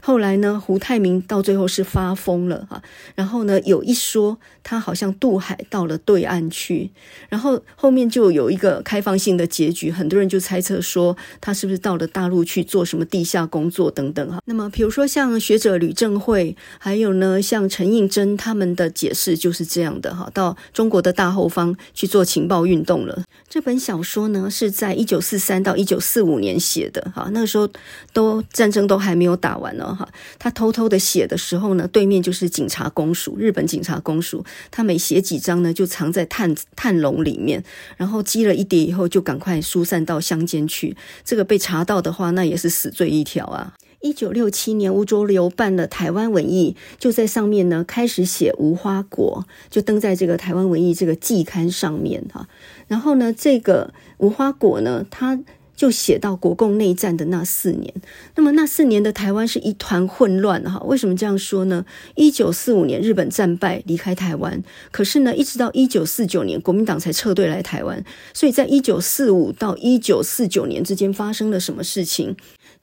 [0.00, 2.82] 后来呢，胡太明到最后是发疯了哈，
[3.14, 6.90] 然后呢，有一说他好像渡海到了对岸去，
[7.30, 14.42] 然后后面就有一个开放性的结局，很多人就猜测说他是不是到了大陆去做什么地下工作等等哈。
[14.44, 23.24] 那么比如说像学者吕正慧，还有呢像陈映真他们的解释就是这样的哈，到中国的大后方去做情报运动了。
[23.48, 27.66] 这本小说呢是在一九四三到一九四五年写的哈，那个时候
[28.12, 29.94] 都战争都还没有打完呢。
[29.94, 30.06] 哈，
[30.38, 34.44] 他偷偷的写的时候呢，对面就是警察公署，日本警察公署。
[34.70, 37.62] 他每写几章呢，就藏在炭炭笼里面，
[37.96, 40.96] 然后积了一叠以后，就赶快疏散到乡间去。
[41.24, 43.74] 这个被查到的话，那也是死罪一条啊。
[44.00, 49.44] 一九六七年，吴浊流办了《台湾文艺》，就在上面呢开始写《无花果》，
[49.74, 52.48] 就登在这个《台湾文艺》这个季刊上面哈。
[52.86, 55.40] 然后呢，这个《无花果》呢，它。
[55.78, 57.94] 就写到国共内战的那四年，
[58.34, 60.80] 那么那四年的台湾是一团混乱哈。
[60.80, 61.86] 为什么这样说呢？
[62.16, 64.60] 一九四五年日本战败离开台湾，
[64.90, 68.04] 可是呢，一直到一九四九年国民党才撤退来台湾。
[68.34, 72.34] 所以在一九四五到一九四九年之间发生了什么事情？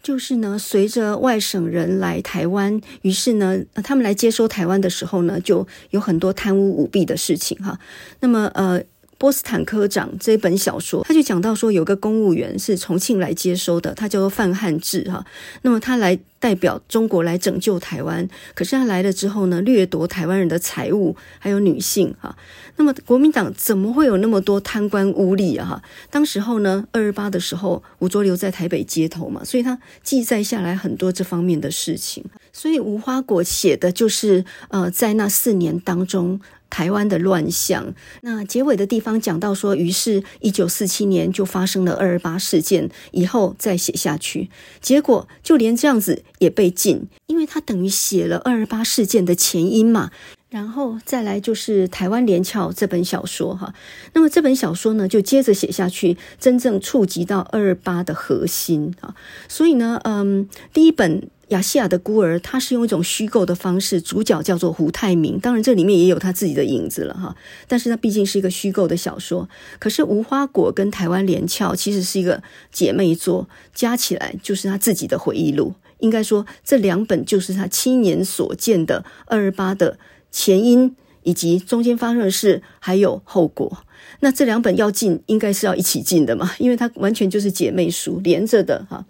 [0.02, 7.78] 就是呢，随着外省人来台湾，于是呢，他们来接收台湾的时候呢，就有很多贪污舞弊的事情哈。
[8.22, 8.82] 那么呃。
[9.18, 15.26] 波斯坦科长》这本小说，他就讲到说，有个公务员是重庆来接收的，他叫做范汉志哈。
[15.62, 22.36] 那么他来代表中国来拯救台湾，可是他来了之后呢，掠夺台湾人的财物，还有女性哈。
[22.76, 25.66] 那么国民党怎么会有那么多贪官污吏啊？
[25.66, 32.24] 哈，当时候呢，二二八的时候，吴浊流在台北街头嘛，所以他记载下来很多这方面的事情。
[32.52, 36.42] 所以无花果写的就是呃，在那四年当中。
[36.76, 44.50] 台湾的乱象，那结尾的地方讲到说，于是，一九四七年就发生了二二八事件，以后再写下去，
[44.82, 50.12] 结果就连这样子也被禁，因为他等于写了二二八事件的前因嘛。
[50.50, 53.74] 然后再来就是《台湾连翘》这本小说哈，
[54.14, 59.16] 那么这本小说呢，就接着写下去，真正触及到二二八的核心啊。
[59.48, 61.30] 所以呢，嗯，第一本。
[61.50, 67.36] 亚细亚的孤儿，他是用一种虚构的方式，主角叫做胡泰明，当然这里面也有他自己的影子了哈。
[67.68, 69.48] 但是它毕竟是一个虚构的小说。
[69.78, 75.76] 可是无花果跟台湾连翘其实是一个姐妹作，加起来就是他自己的回忆录。
[76.00, 80.00] 应该说这两本就是他亲眼所见的二二八的
[80.32, 83.84] 前因，以及中间发生的事，还有后果。
[84.22, 89.06] 那这两本要进，应该是要一起进的嘛，因为它完全就是姐妹书连着的哈。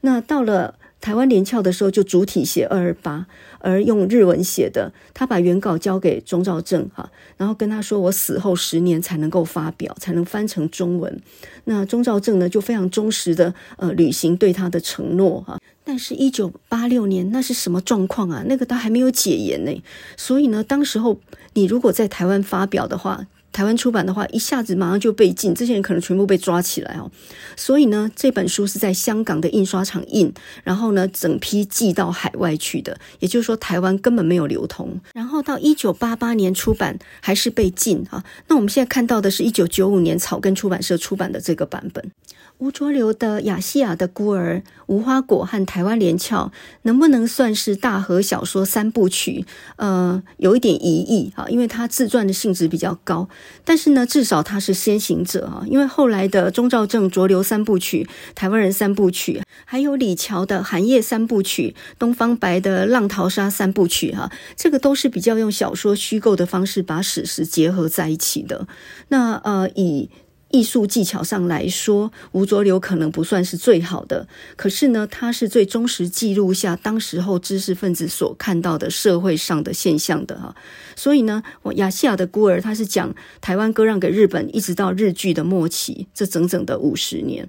[0.00, 0.76] 那到了。
[1.04, 3.26] 台湾连翘的时候，就主体写二二八，
[3.58, 4.90] 而用日文写的。
[5.12, 11.20] 他把原稿交给钟兆政哈，然后跟他说：“我死后十年才能够发表，才能翻成中文。”
[11.64, 15.58] 那钟兆政呢，就非常忠实的呃履行对他的承诺哈。
[15.84, 18.42] 但是，一九八六年那是什么状况啊？
[18.46, 19.82] 那个他还没有解严呢，
[20.16, 21.20] 所以呢，当时候
[21.52, 23.26] 你如果在台湾发表的话。
[23.54, 27.08] 台湾出版的话，一下子马上就被禁，这些人可能全部被抓起来哦。
[27.56, 32.98] 所以呢，这本书是在香港的印刷厂印，然后呢，整批寄到海外去的。
[33.20, 35.00] 也就是说，台湾根本没有流通。
[35.14, 38.24] 然后到一九八八年出版，还是被禁啊。
[38.48, 42.10] 那我们现在看到的是一九九五年草根出版社出版的这个版本。
[42.58, 46.46] 吴浊流的《亚细亚的孤儿》、《无花果》和《台湾连翘》，
[46.82, 49.44] 能不能算是大河小说三部曲？
[49.76, 53.28] 呃，有一点疑义啊，因为它自传的性质比较高。
[53.64, 68.66] 但是呢，至少他是先行者啊，因为后来的钟兆政、浊流三部曲、台湾人三部曲，还有李乔的《寒夜三部曲》、东方白的《浪淘沙三部曲》哈，这个都是比较用小说虚构的方式把史实结合在一起的。
[69.08, 70.10] 那呃，以
[70.54, 80.54] 艺术技巧上来说，吴浊流可能不算是最好的，可是呢，他是最忠实记录下当时候知识分子所看到的社会上的现象的哈。
[80.94, 87.48] 所以呢，我亚细亚的孤儿，他是讲台湾割让给日本，一直到日据的末期，这整整的五十年。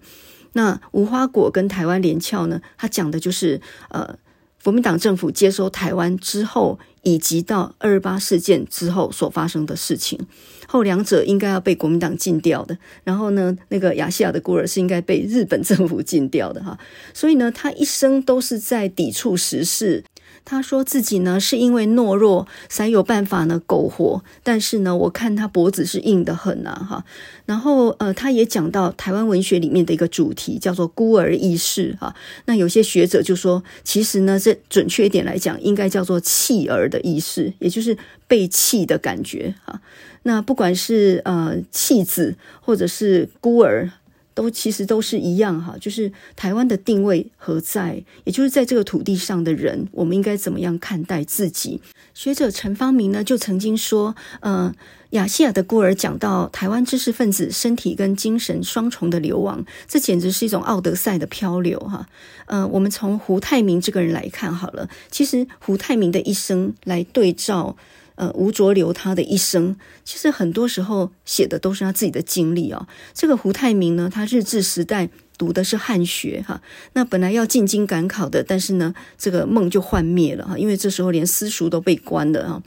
[0.54, 4.18] 那无花果跟台湾连翘呢，他讲的就是呃，
[4.64, 10.26] 国民党政府接收台湾之后，以及到二二八事件之后所发生的事情。
[10.76, 16.78] 后两者应该要被国民党禁掉的，然后呢，那个亚细亚的孤儿是应该被日本政府禁掉的哈。
[17.14, 20.04] 所以呢，他一生都是在抵触时事。
[20.44, 27.04] 他说自己呢是因为懦弱才有办法呢苟活，但是呢，我看他脖子是硬得很呐哈。
[27.46, 32.14] 然后呃，他也讲到台湾文学里面的一个主题叫做孤儿意识哈。
[32.46, 39.82] 那有些学者就说，其实呢，这准确一点来讲，应该叫做弃儿的意识，也就是被弃的感觉哈。
[40.28, 43.92] 那不管是呃弃子或者是孤儿，
[44.34, 48.04] 都其实都是一样哈，就是台湾的定位何在？
[48.24, 51.80] 也就是在这个土地上的人，我们应该怎么样看待自己？
[52.16, 54.74] 学者陈方明呢就曾经说，呃，
[55.12, 62.10] 亚细亚的孤儿讲到台湾知识分子身体跟精神双重的流亡，这简直是一种奥德赛的漂流哈。
[62.48, 67.78] 呃，我们从胡泰明这个人来看好了，其实胡泰明的一生来对照。
[68.16, 72.88] 呃，吴浊流他的一生，其实很多时候写的都是他自己的经历哦。
[73.14, 76.62] 这个胡太明呢，他日治时代读的是汉学哈，
[76.94, 82.64] 那本来要进京赶考的，但是呢，这个梦就幻灭了哈，因为这时候连私塾都被关了哈。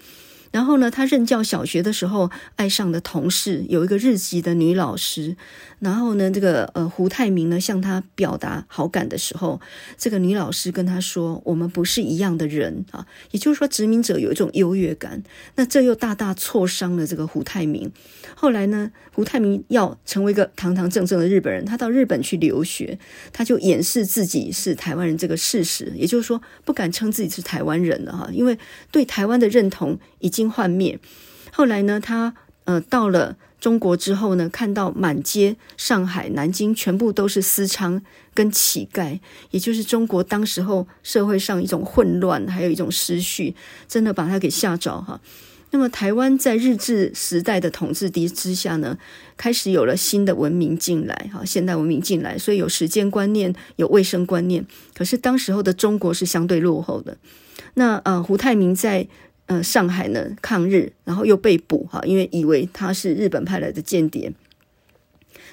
[0.51, 5.37] 然后呢，他任教小学的时候，爱上的同事有一个日籍的女老师。
[5.79, 9.61] 然后呢，这个呃胡泰明呢向她表达好感的时候，
[9.97, 15.23] 这个女老师跟他说：“我们不是一样的人啊。”也就是说，殖民者有一种优越感。
[15.55, 17.93] 那这又大大挫伤了这个胡泰明。
[18.41, 22.97] 后来呢，胡泰明要成为一个堂堂正正的日本人，他到日本去留学，
[23.33, 28.57] 他就掩饰自己是台湾人这个事实，也就是说，不敢称自己是台湾人了哈，因为
[28.93, 31.01] 对台湾的认同已经幻灭。
[31.51, 33.37] 后来呢，他呃到了。
[33.61, 38.01] 中国之后呢，看到满街上海、南京全部都是私娼
[38.33, 39.19] 跟乞丐，
[39.51, 43.57] 也就是中国当时候社会上一种混乱，还有一种失序，
[43.89, 45.21] 真的把他给吓着哈。
[45.71, 48.97] 那么台湾在日治时代的统治之之下呢，
[49.37, 54.65] 开始有了新的文明进来，哈，现代文明进来，所以有时间观念，有卫生观念。
[54.95, 57.19] 可是当时候的中国是相对落后的。
[57.75, 59.07] 那呃，胡太明在
[59.47, 64.33] 呃上海呢抗日，然后又被捕，哈，因为以为他是日本派来的间谍。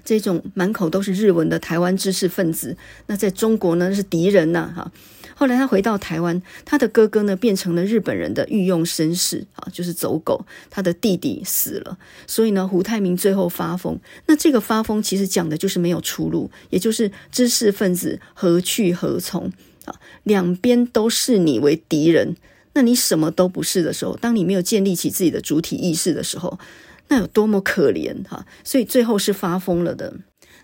[0.04, 2.78] 这种满口都是日文的台湾知识分子，
[3.08, 4.92] 那在中国呢是敌人呐，哈。
[5.36, 10.46] 后来他回到台湾，他的哥哥呢变成了日本人的御用绅士啊，就是走狗。
[10.70, 14.00] 他的弟弟死了，所以呢，胡太明最后发疯。
[14.26, 19.52] 那这个发疯其实讲的就是没有出路，也就是知识分子何去何从
[19.86, 19.94] 啊？
[20.24, 22.36] 两边都视你为敌人，
[22.74, 26.58] 那你什么都不是的时候，当你没有建立起自己的主体意识的时候，
[27.10, 28.46] 那有多么可怜哈！
[28.64, 30.14] 所以最后是发疯了的。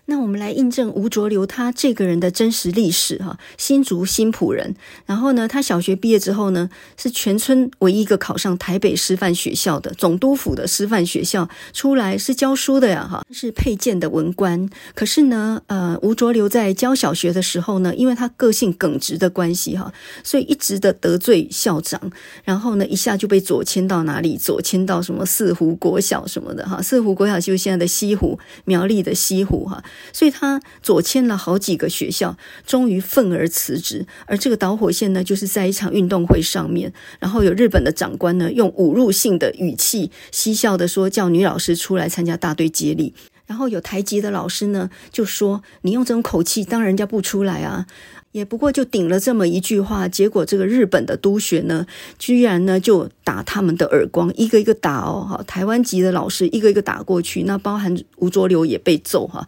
[0.06, 4.74] 那我们来印证吴浊流他这个人的真实历史哈，新竹新埔人。
[5.06, 14.68] 然后呢，他小学毕业之后呢，是全村唯一一个考上台北师范学校的总督府的师范学校出来是教书的呀哈，是配剑的文官。
[14.94, 19.92] 可是呢，呃，吴浊流在教小学的时候呢，因为他个性耿直的关系哈，
[20.24, 22.10] 所以一直的得罪校长，
[22.44, 24.36] 然后呢，一下就被左迁到哪里？
[24.36, 29.82] 左迁到什么四湖国小什么的哈，四湖国小就是现在的西湖，苗栗的西湖哈。
[30.12, 32.36] 所以他左迁了好几个学校，
[32.66, 34.06] 终于愤而辞职。
[34.26, 43.14] 而这个导火线呢，就是在一场运动会上面，然后有日本的长官呢，用侮辱性的语气嬉笑的说，叫女老师出来参加大队接力。
[43.44, 47.86] 然后有台籍的老师呢，就说你用这种口气，当人家不出来啊。
[48.30, 51.86] 也不过就顶了这么一句话，结果这个日本的督学呢，
[52.18, 59.46] 居然呢就打他们的耳光，一个一个打哦，哈，台湾籍的老师一个一个打过去，那包含吴浊流也被揍哈。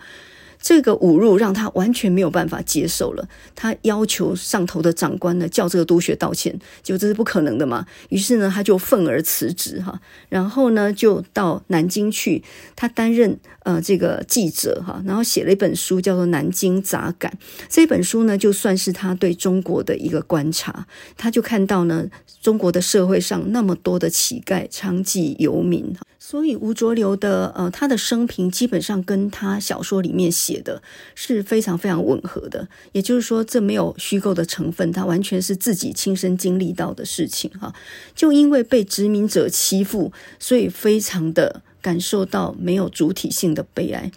[0.64, 7.84] 这个侮辱让他完全没有办法接受了，他要求上头的长官呢叫这个督学道歉，结果这是不可能的嘛。
[8.08, 10.00] 于是呢，他就愤而辞职哈，
[10.30, 12.42] 然后呢就到南京去，
[12.74, 17.36] 他担任呃这个记者哈，然后写了一本书叫做《南京杂感》。
[17.68, 20.86] 这本书呢就算是他对中国的一个观察，
[21.16, 22.06] 他就看到呢
[22.40, 25.94] 中国的社会上那么多的乞丐、娼妓、游民。
[26.18, 30.82] 所以吴浊流的呃，他的生平基本上跟他小说里面写的
[31.14, 37.74] 是非常非常吻合的，也就是说，这没有虚构的成分，他完全是自己亲身经历到的事情哈。
[38.14, 44.10] 就因为被殖民者欺负，所以非常的感受到没有主体性的悲哀。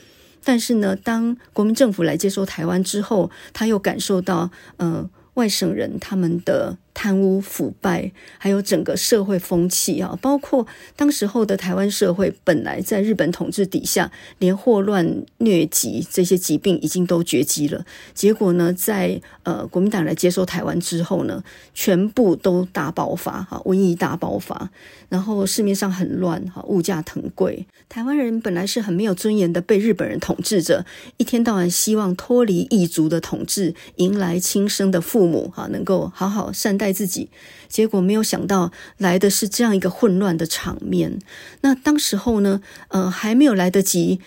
[0.45, 6.77] 但是呢，当国民政府来接收台湾之后，他又感受到呃，外省人他们的。
[6.97, 17.85] 贪污腐败，还有整个社会风气啊，包括当时候的台湾社会，本来在日本统治底下，连霍乱、疟疾这些疾病已经都绝迹了。
[18.15, 21.43] 结果呢，在呃国民党来接收台湾之后呢，
[21.75, 24.71] 全部都大爆发哈，瘟疫大爆发，
[25.07, 27.67] 然后市面上很乱哈，物价腾贵。
[27.87, 30.83] 台湾人本来是很没有尊严的，被日本人统治着，
[31.17, 36.86] 一天到晚希望脱离异族的统治，迎来亲生的父母哈，能够好好善待。
[36.91, 37.29] 自己，
[37.67, 41.19] 结果没有想到来的是这样一个混乱的场面。
[41.61, 44.19] 那当时候呢，呃，还没有来得及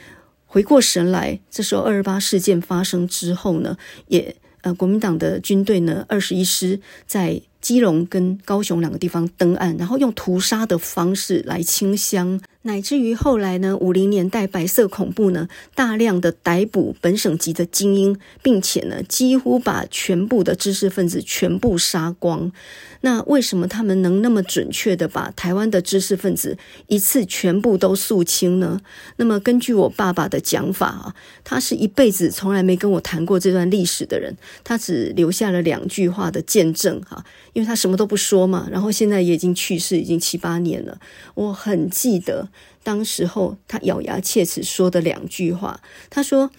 [0.46, 1.40] 回过神来。
[1.50, 3.76] 这时候二二八事件发生之后呢，
[4.08, 12.40] 也呃，国民党的军队呢，二十一师在基隆跟高雄两个地方登岸，然后用屠杀的方式来清乡。
[12.62, 22.52] 乃至于后来呢，五零年代白色恐怖呢，大量的逮捕本省籍的精英，并且呢，几乎把全部的知识分子全部杀光。
[23.00, 26.58] 那为什么他们能那么准确的把台湾的知识分子
[26.88, 28.82] 一次全部都肃清呢？
[29.16, 38.68] 那么根据我爸爸的讲法啊，他是一辈子从来没跟我谈过这段历史的人，他只留下了两句话的见证哈，因为他什么都不说嘛。
[38.70, 40.98] 然后现在也已经去世，已经七八年了，
[41.34, 42.48] 我很记得。
[42.82, 46.51] 当时候，他咬牙切齿说的两句话，他说：“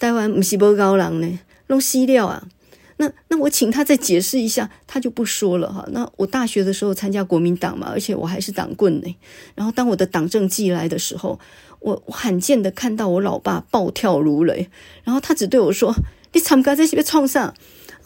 [0.00, 2.48] 台湾不是高人呢，弄西料啊。”
[2.98, 5.86] 那那我请他再解释一下，他就不说了哈。
[5.92, 9.16] 那我大学的时候参加国民党嘛，而且我还是党棍呢。
[9.54, 11.38] 然后当我的党政寄来的时候，
[11.80, 14.70] 我罕见的看到我老爸暴跳如雷，
[15.04, 15.94] 然后他只对我说
[16.32, 17.52] ：“你参加这些创啥？”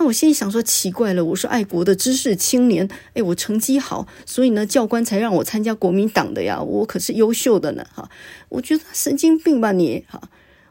[0.01, 8.09] 那我心里想说奇怪了，我说爱国的知识青年，诶，我成绩好，所以呢教官才让我参加国民党的呀，我可是优秀的呢，哈，
[8.49, 10.23] 我觉得神经病吧你，哈，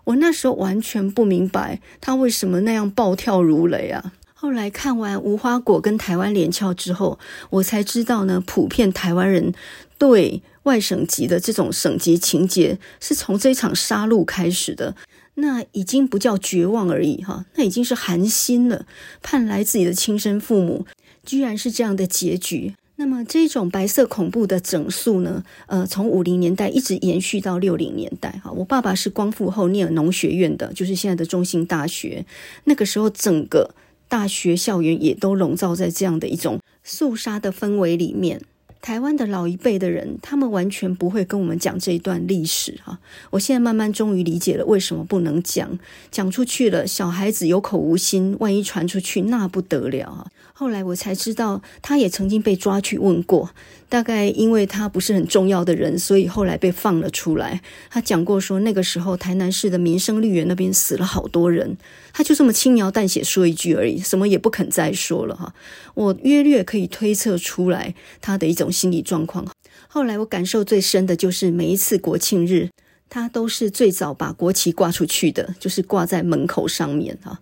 [0.06, 4.14] 我那时候完全不明白他为什么那样暴跳如雷啊。
[4.34, 7.20] 后来看完《无花果》跟《台湾连翘》之后，
[7.52, 9.54] 我才知道呢，普遍台湾人
[10.00, 14.96] 对外省籍的这种省籍情结是从这场杀戮开始的。
[15.42, 18.86] 那已经不叫绝望而已哈，那已经是寒心了。
[19.22, 20.86] 盼来自己的亲生父母，
[21.24, 22.76] 居然是这样的结局。
[22.98, 28.30] 那么这种白色恐怖的整肃呢，呃，从五零年代一直延续到六零年代。
[28.44, 32.26] 哈，我爸爸是光复后念农学院的，就是现在的中兴大学。
[32.66, 33.74] 那个时候，整个
[34.10, 38.42] 大学校园也都笼罩在这样的一种肃杀的氛围里面。
[38.82, 42.98] 台湾的老一辈的人，他们完全不会跟我们讲这一段历史哈。
[43.30, 45.78] 我现在慢慢终于理解了为什么不能讲，
[46.10, 50.28] 讲出去了，小孩子有口无心，万一传出去那不得了啊。
[50.60, 53.52] 后来我才知道，他也曾经被抓去问过。
[53.88, 57.62] 大概因为他不是很重要的人，所以后来被放了出来。
[57.90, 61.78] 他讲过说，那个时候台南市的民生绿园那边死了好多人，
[62.12, 65.54] 他就这么轻描淡写说一句而已，什么也不肯再说了哈。
[65.94, 69.48] 我约略可以推测出来他的一种心理状况。
[69.88, 72.70] 后来我感受最深的就是每一次国庆日，
[73.08, 77.40] 他都是最早把国旗挂出去的，就是挂在门口上面哈。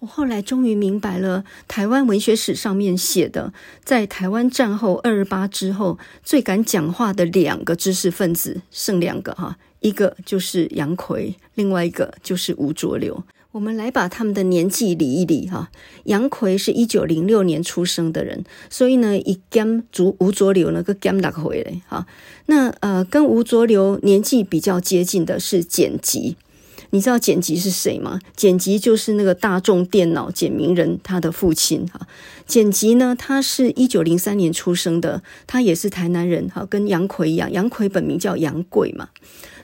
[0.00, 13.24] 我后来终于明白了，台湾文学史上面写的，在台湾战后二二八之后最敢讲话的两个知识分子，剩两个哈，一个就是杨逵，另外一个就是吴浊流。
[13.50, 15.70] 我们来把他们的年纪理一理哈。
[16.04, 22.06] 杨逵是一九零六年出生的人，所以呢，一减足吴浊流那个减六回嘞哈。
[22.46, 26.36] 那呃，跟吴浊流年纪比较接近的是简吉。
[26.90, 28.18] 你知道简吉是谁吗？
[28.34, 32.06] 简吉就是那个大众电脑简明人他的父亲哈。
[32.46, 39.08] 简吉呢，他是一九零三年出生的，他也是台南人哈，跟杨逵一样，杨逵本名叫杨贵嘛。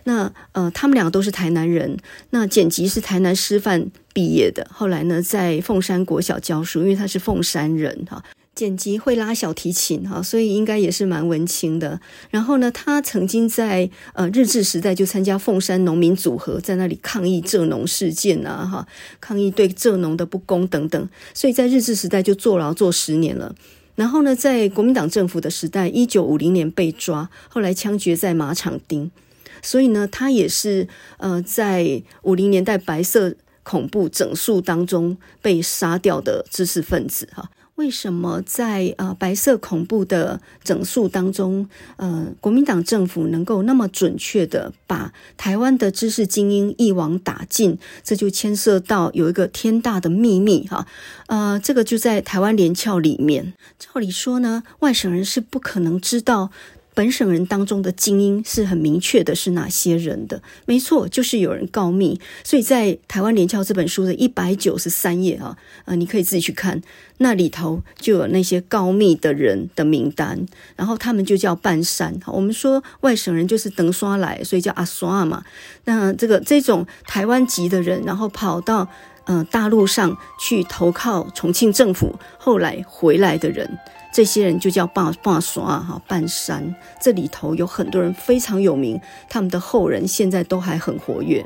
[0.05, 1.97] 那呃，他们两个都是台南人。
[2.29, 8.23] 那简吉是台南师范毕业的，后来呢，在凤山国小教书，因为他是凤山人哈。
[8.55, 12.01] 剪辑会拉小提琴哈，所以应该也是蛮文青的。
[12.31, 18.87] 然后呢，他曾经在呃日治时代就参加凤山农民组合，在那里抗议蔗农事件啊哈，
[19.21, 21.09] 抗议对蔗农的不公等等。
[21.33, 23.55] 所以在日治时代就坐牢坐十年了。
[23.97, 29.11] 然后呢，在国民党政府的时代，一九五零年被抓，后来枪决在马场町。
[29.63, 30.87] 所以呢，他也是
[31.17, 37.51] 呃在五零年代白色恐怖整肃当中被杀掉的知识分子哈。
[37.77, 47.77] 为什么在呃白色恐怖的整肃当中，呃国民党政府能够那么准确的把台湾的知识精英一网打尽？
[48.05, 50.87] 这就牵涉到有一个天大的秘密哈，
[51.27, 53.55] 呃，这个就在台湾联翘里面。
[53.79, 56.51] 照理说呢，外省人是不可能知道。
[56.95, 60.41] 本省人当中的精英是很明确的，是哪些人的？
[60.65, 62.21] 没错，就是有人告密。
[62.45, 66.81] 所以在《台湾联侨》这本书的一百九十三页啊，呃，你可以自己去看，
[67.19, 72.19] 那里头就有那些告密的人的名单，然后他们就叫半山。
[72.27, 75.45] 我们说外省人就是等刷来，所以叫阿刷嘛。
[75.87, 78.89] 那这个这种台湾籍的人，然后跑到
[79.25, 83.79] 呃大陆上去投靠重庆政府，后来回来的人。
[84.13, 91.45] 这些人就叫半半刷哈，半山，这里头有很多人非常有名，他们的后人现在都还很活跃。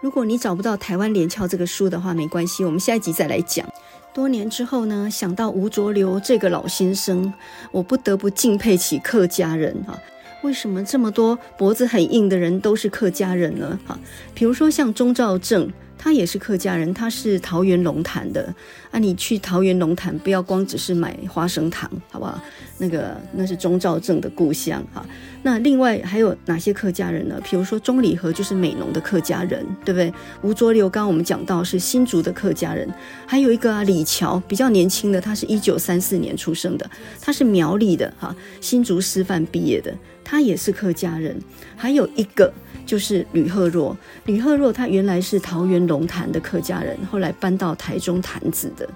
[0.00, 3.64] 如果你找不到《台湾连翘》这个书的话，没关系，我们下一集再来讲。
[4.12, 7.32] 多年之后呢，想到吴浊流这个老先生，
[7.70, 9.96] 我不得不敬佩起客家人哈。
[10.42, 13.78] 为什么这么多脖子很硬的人都是客家人呢？
[13.86, 13.98] 哈，
[14.34, 15.70] 比如说像钟兆正。
[16.02, 18.54] 他也是客家人，他是桃园龙潭的
[18.90, 18.98] 啊。
[18.98, 22.42] 你去桃园龙潭，不要光只是买花生糖，好不好？
[22.80, 25.06] 那个那是钟兆政的故乡哈。
[25.42, 27.40] 那另外还有哪些客家人呢？
[27.44, 30.12] 比如说钟礼和就是美浓的客家人，对不对？
[30.42, 32.88] 吴浊流刚刚我们讲到是新竹的客家人，
[33.26, 41.38] 还有一个啊李乔比较年轻的，他是一九三四年出生的，他是苗栗的哈，新竹师范毕业的，他也是客家人。
[41.76, 42.52] 还有一个。
[42.86, 48.88] 就是吕赫若，吕赫若他原来是桃园龙潭的客家人，后来搬到台中潭子的，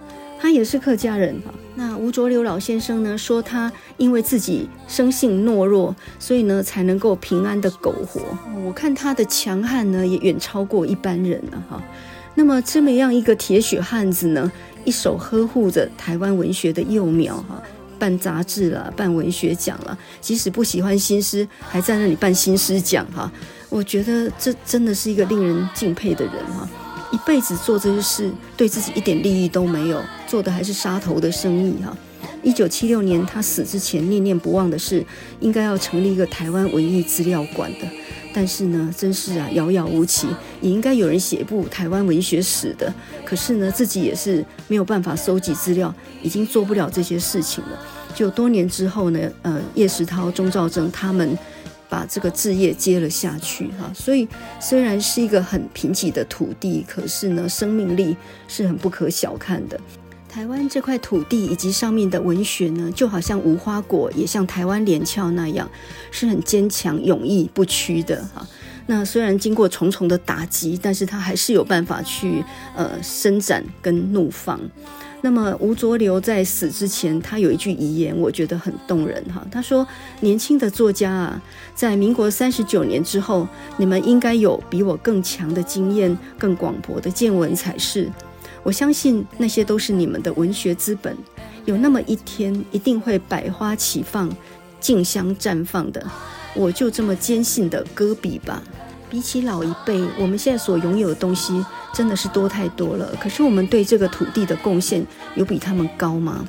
[0.44, 1.50] 他也是客家人哈。
[1.74, 8.20] 那吴浊流老先生呢，说他因为自己生性懦弱，所以呢才能够平安的苟活。
[8.62, 11.82] 我看他的强悍呢，也远超过一般人了哈。
[12.34, 14.52] 那么这么样一个铁血汉子呢，
[14.84, 17.62] 一手呵护着台湾文学的幼苗哈，
[17.98, 23.32] 办杂志了，办文学奖了，即使不喜欢新诗，还在那里办新诗奖哈。
[23.70, 26.68] 我觉得这真的是一个令人敬佩的人哈，
[27.14, 31.96] 一辈子做这些事，对自己一点利益都没有，做的还是杀头的生意哈。
[32.42, 35.06] 一九七六年他死之前念念不忘的是，
[35.38, 37.86] 应该要成立一个台湾文艺资料馆的，
[38.34, 40.26] 但是呢，真是啊遥遥无期，
[40.60, 42.92] 也应该有人写一部台湾文学史的，
[43.24, 47.78] 可是呢，自己也是没有办法收集资料，已经做不了这些事情了。
[48.12, 51.38] 就多年之后呢，呃，叶石涛、钟肇政他们。
[51.94, 54.26] 把这个置业接了下去哈，所以
[54.60, 58.16] 虽然是一个很贫瘠的土地，可是呢，生命力
[58.48, 59.78] 是很不可小看的。
[60.28, 65.70] 台湾这块土地以及上面的文学呢，就好像无花果，也像台湾连翘那样，
[66.10, 68.44] 是很坚强、勇毅不屈的哈。
[68.86, 74.60] 那虽然经过重重的打击，但是它还是有办法去呃伸展跟怒放。
[75.24, 79.42] 那么吴浊流在死之前，他有一句遗言，我觉得很动人哈。
[79.50, 79.86] 他说
[80.20, 81.42] ：“年轻的作家啊，
[81.74, 83.48] 在民国三十九年之后，
[83.78, 88.06] 你们应该有比我更强的经验、更广博的见闻才是。
[88.62, 91.16] 我相信那些都是你们的文学资本，
[91.64, 94.30] 有那么一天一定会百花齐放、
[94.78, 96.06] 竞相绽放的。
[96.54, 98.62] 我就这么坚信的搁笔吧。”
[99.14, 103.14] 比起老一辈，我们现在所拥有的东西真的是多太多了。
[103.20, 105.06] 可是我们对这个土地的贡献
[105.36, 106.44] 有比他们高吗？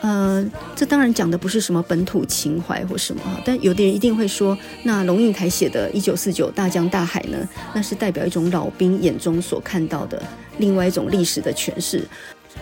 [0.00, 0.42] 呃，
[0.74, 7.36] 这当然讲的不是什么本土情怀或什么，但有的人一定会说，那龙应台写的《一九四九大江大海》呢，
[7.74, 10.22] 那是代表一种老兵眼中所看到的
[10.56, 12.02] 另外一种历史的诠释。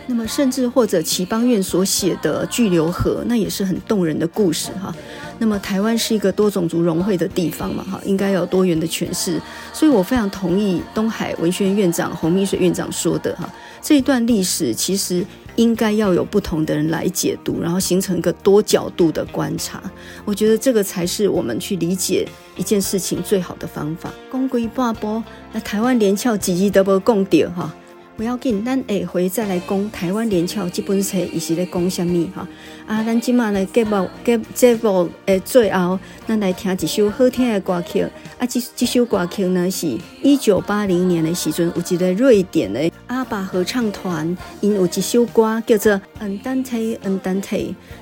[0.07, 4.95] 那么，甚至或者齐邦彦所写的《巨流河》，那也是很动人的故事哈。
[5.38, 9.40] 那么，台湾是一个多种族融汇的地方嘛哈，应该有多元的诠释。
[9.72, 13.49] 所以我非常同意东海文学院院长洪明水院长说的哈，
[13.80, 15.24] 这一段历史其实
[15.57, 19.82] 应该要有不同的人来解读，然后形成一个多角度的观察。
[20.26, 24.12] 我觉得这个才是我们去理解一件事情最好的方法。
[24.30, 27.74] 公归半波，那台湾连翘几集都无讲到哈。
[28.17, 32.47] 不要紧，咱下回再来讲台湾连翘这本书，伊是咧讲什么哈？
[32.87, 38.03] 啊，咱今嘛来节目节节目诶最后，咱来听一首好听的歌曲。
[38.39, 47.20] 啊，这这首歌曲呢，是一九八零年的时阵，有一个瑞典的阿爸合唱团，因有一首歌叫做《Andante Andante》。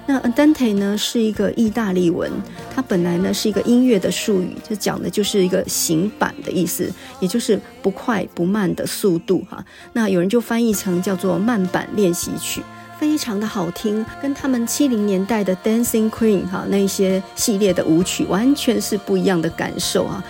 [0.07, 2.31] 那 Andante 呢是一个意大利文，
[2.75, 6.91] 它本来呢是一个音乐的术语，就讲的就是一个行板的意思，
[7.21, 9.65] 也就是不快不慢的速度哈。
[9.93, 12.63] 那有人就翻译成叫做慢板练习曲。
[12.99, 20.23] 非常的好听，跟他们七零年代的 Dancing Queen 哈那些系列的舞曲完全是不一样的感受啊！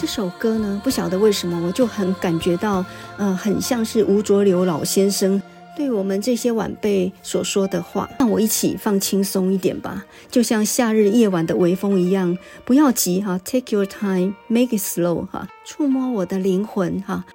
[0.00, 2.82] 这首歌呢，不晓得为什么我就很感觉到，
[3.18, 5.40] 呃，很像是吴浊流老先生
[5.76, 8.08] 对我们这些晚辈所说的话。
[8.18, 17.26] 让我一起放轻松一点吧，就像夏日夜晚的微风一样，不要急哈，Take your time, make it slow 哈，触摸我的灵魂哈。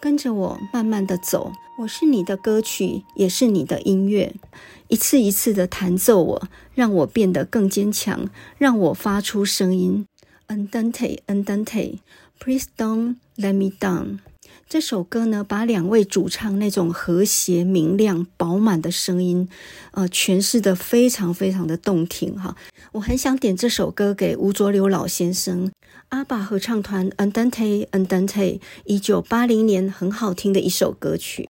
[0.00, 4.34] 跟着我慢慢的走，我是你的歌曲，也是你的音乐，
[4.88, 10.04] 一次一次的弹奏我，让我变得更坚强，让我发出声音。
[10.48, 11.98] Andante, Andante,
[12.40, 14.20] please don't let me down。
[14.66, 19.46] 这首歌呢，把两位主唱那种和谐、明亮、饱满的声音，
[19.92, 22.56] 呃，诠释得非常非常的动听哈。
[22.92, 25.70] 我很想点这首歌给吴浊流老先生，
[26.08, 31.46] 阿爸合唱团 Andante Andante，一九八零年很好听的一首歌曲。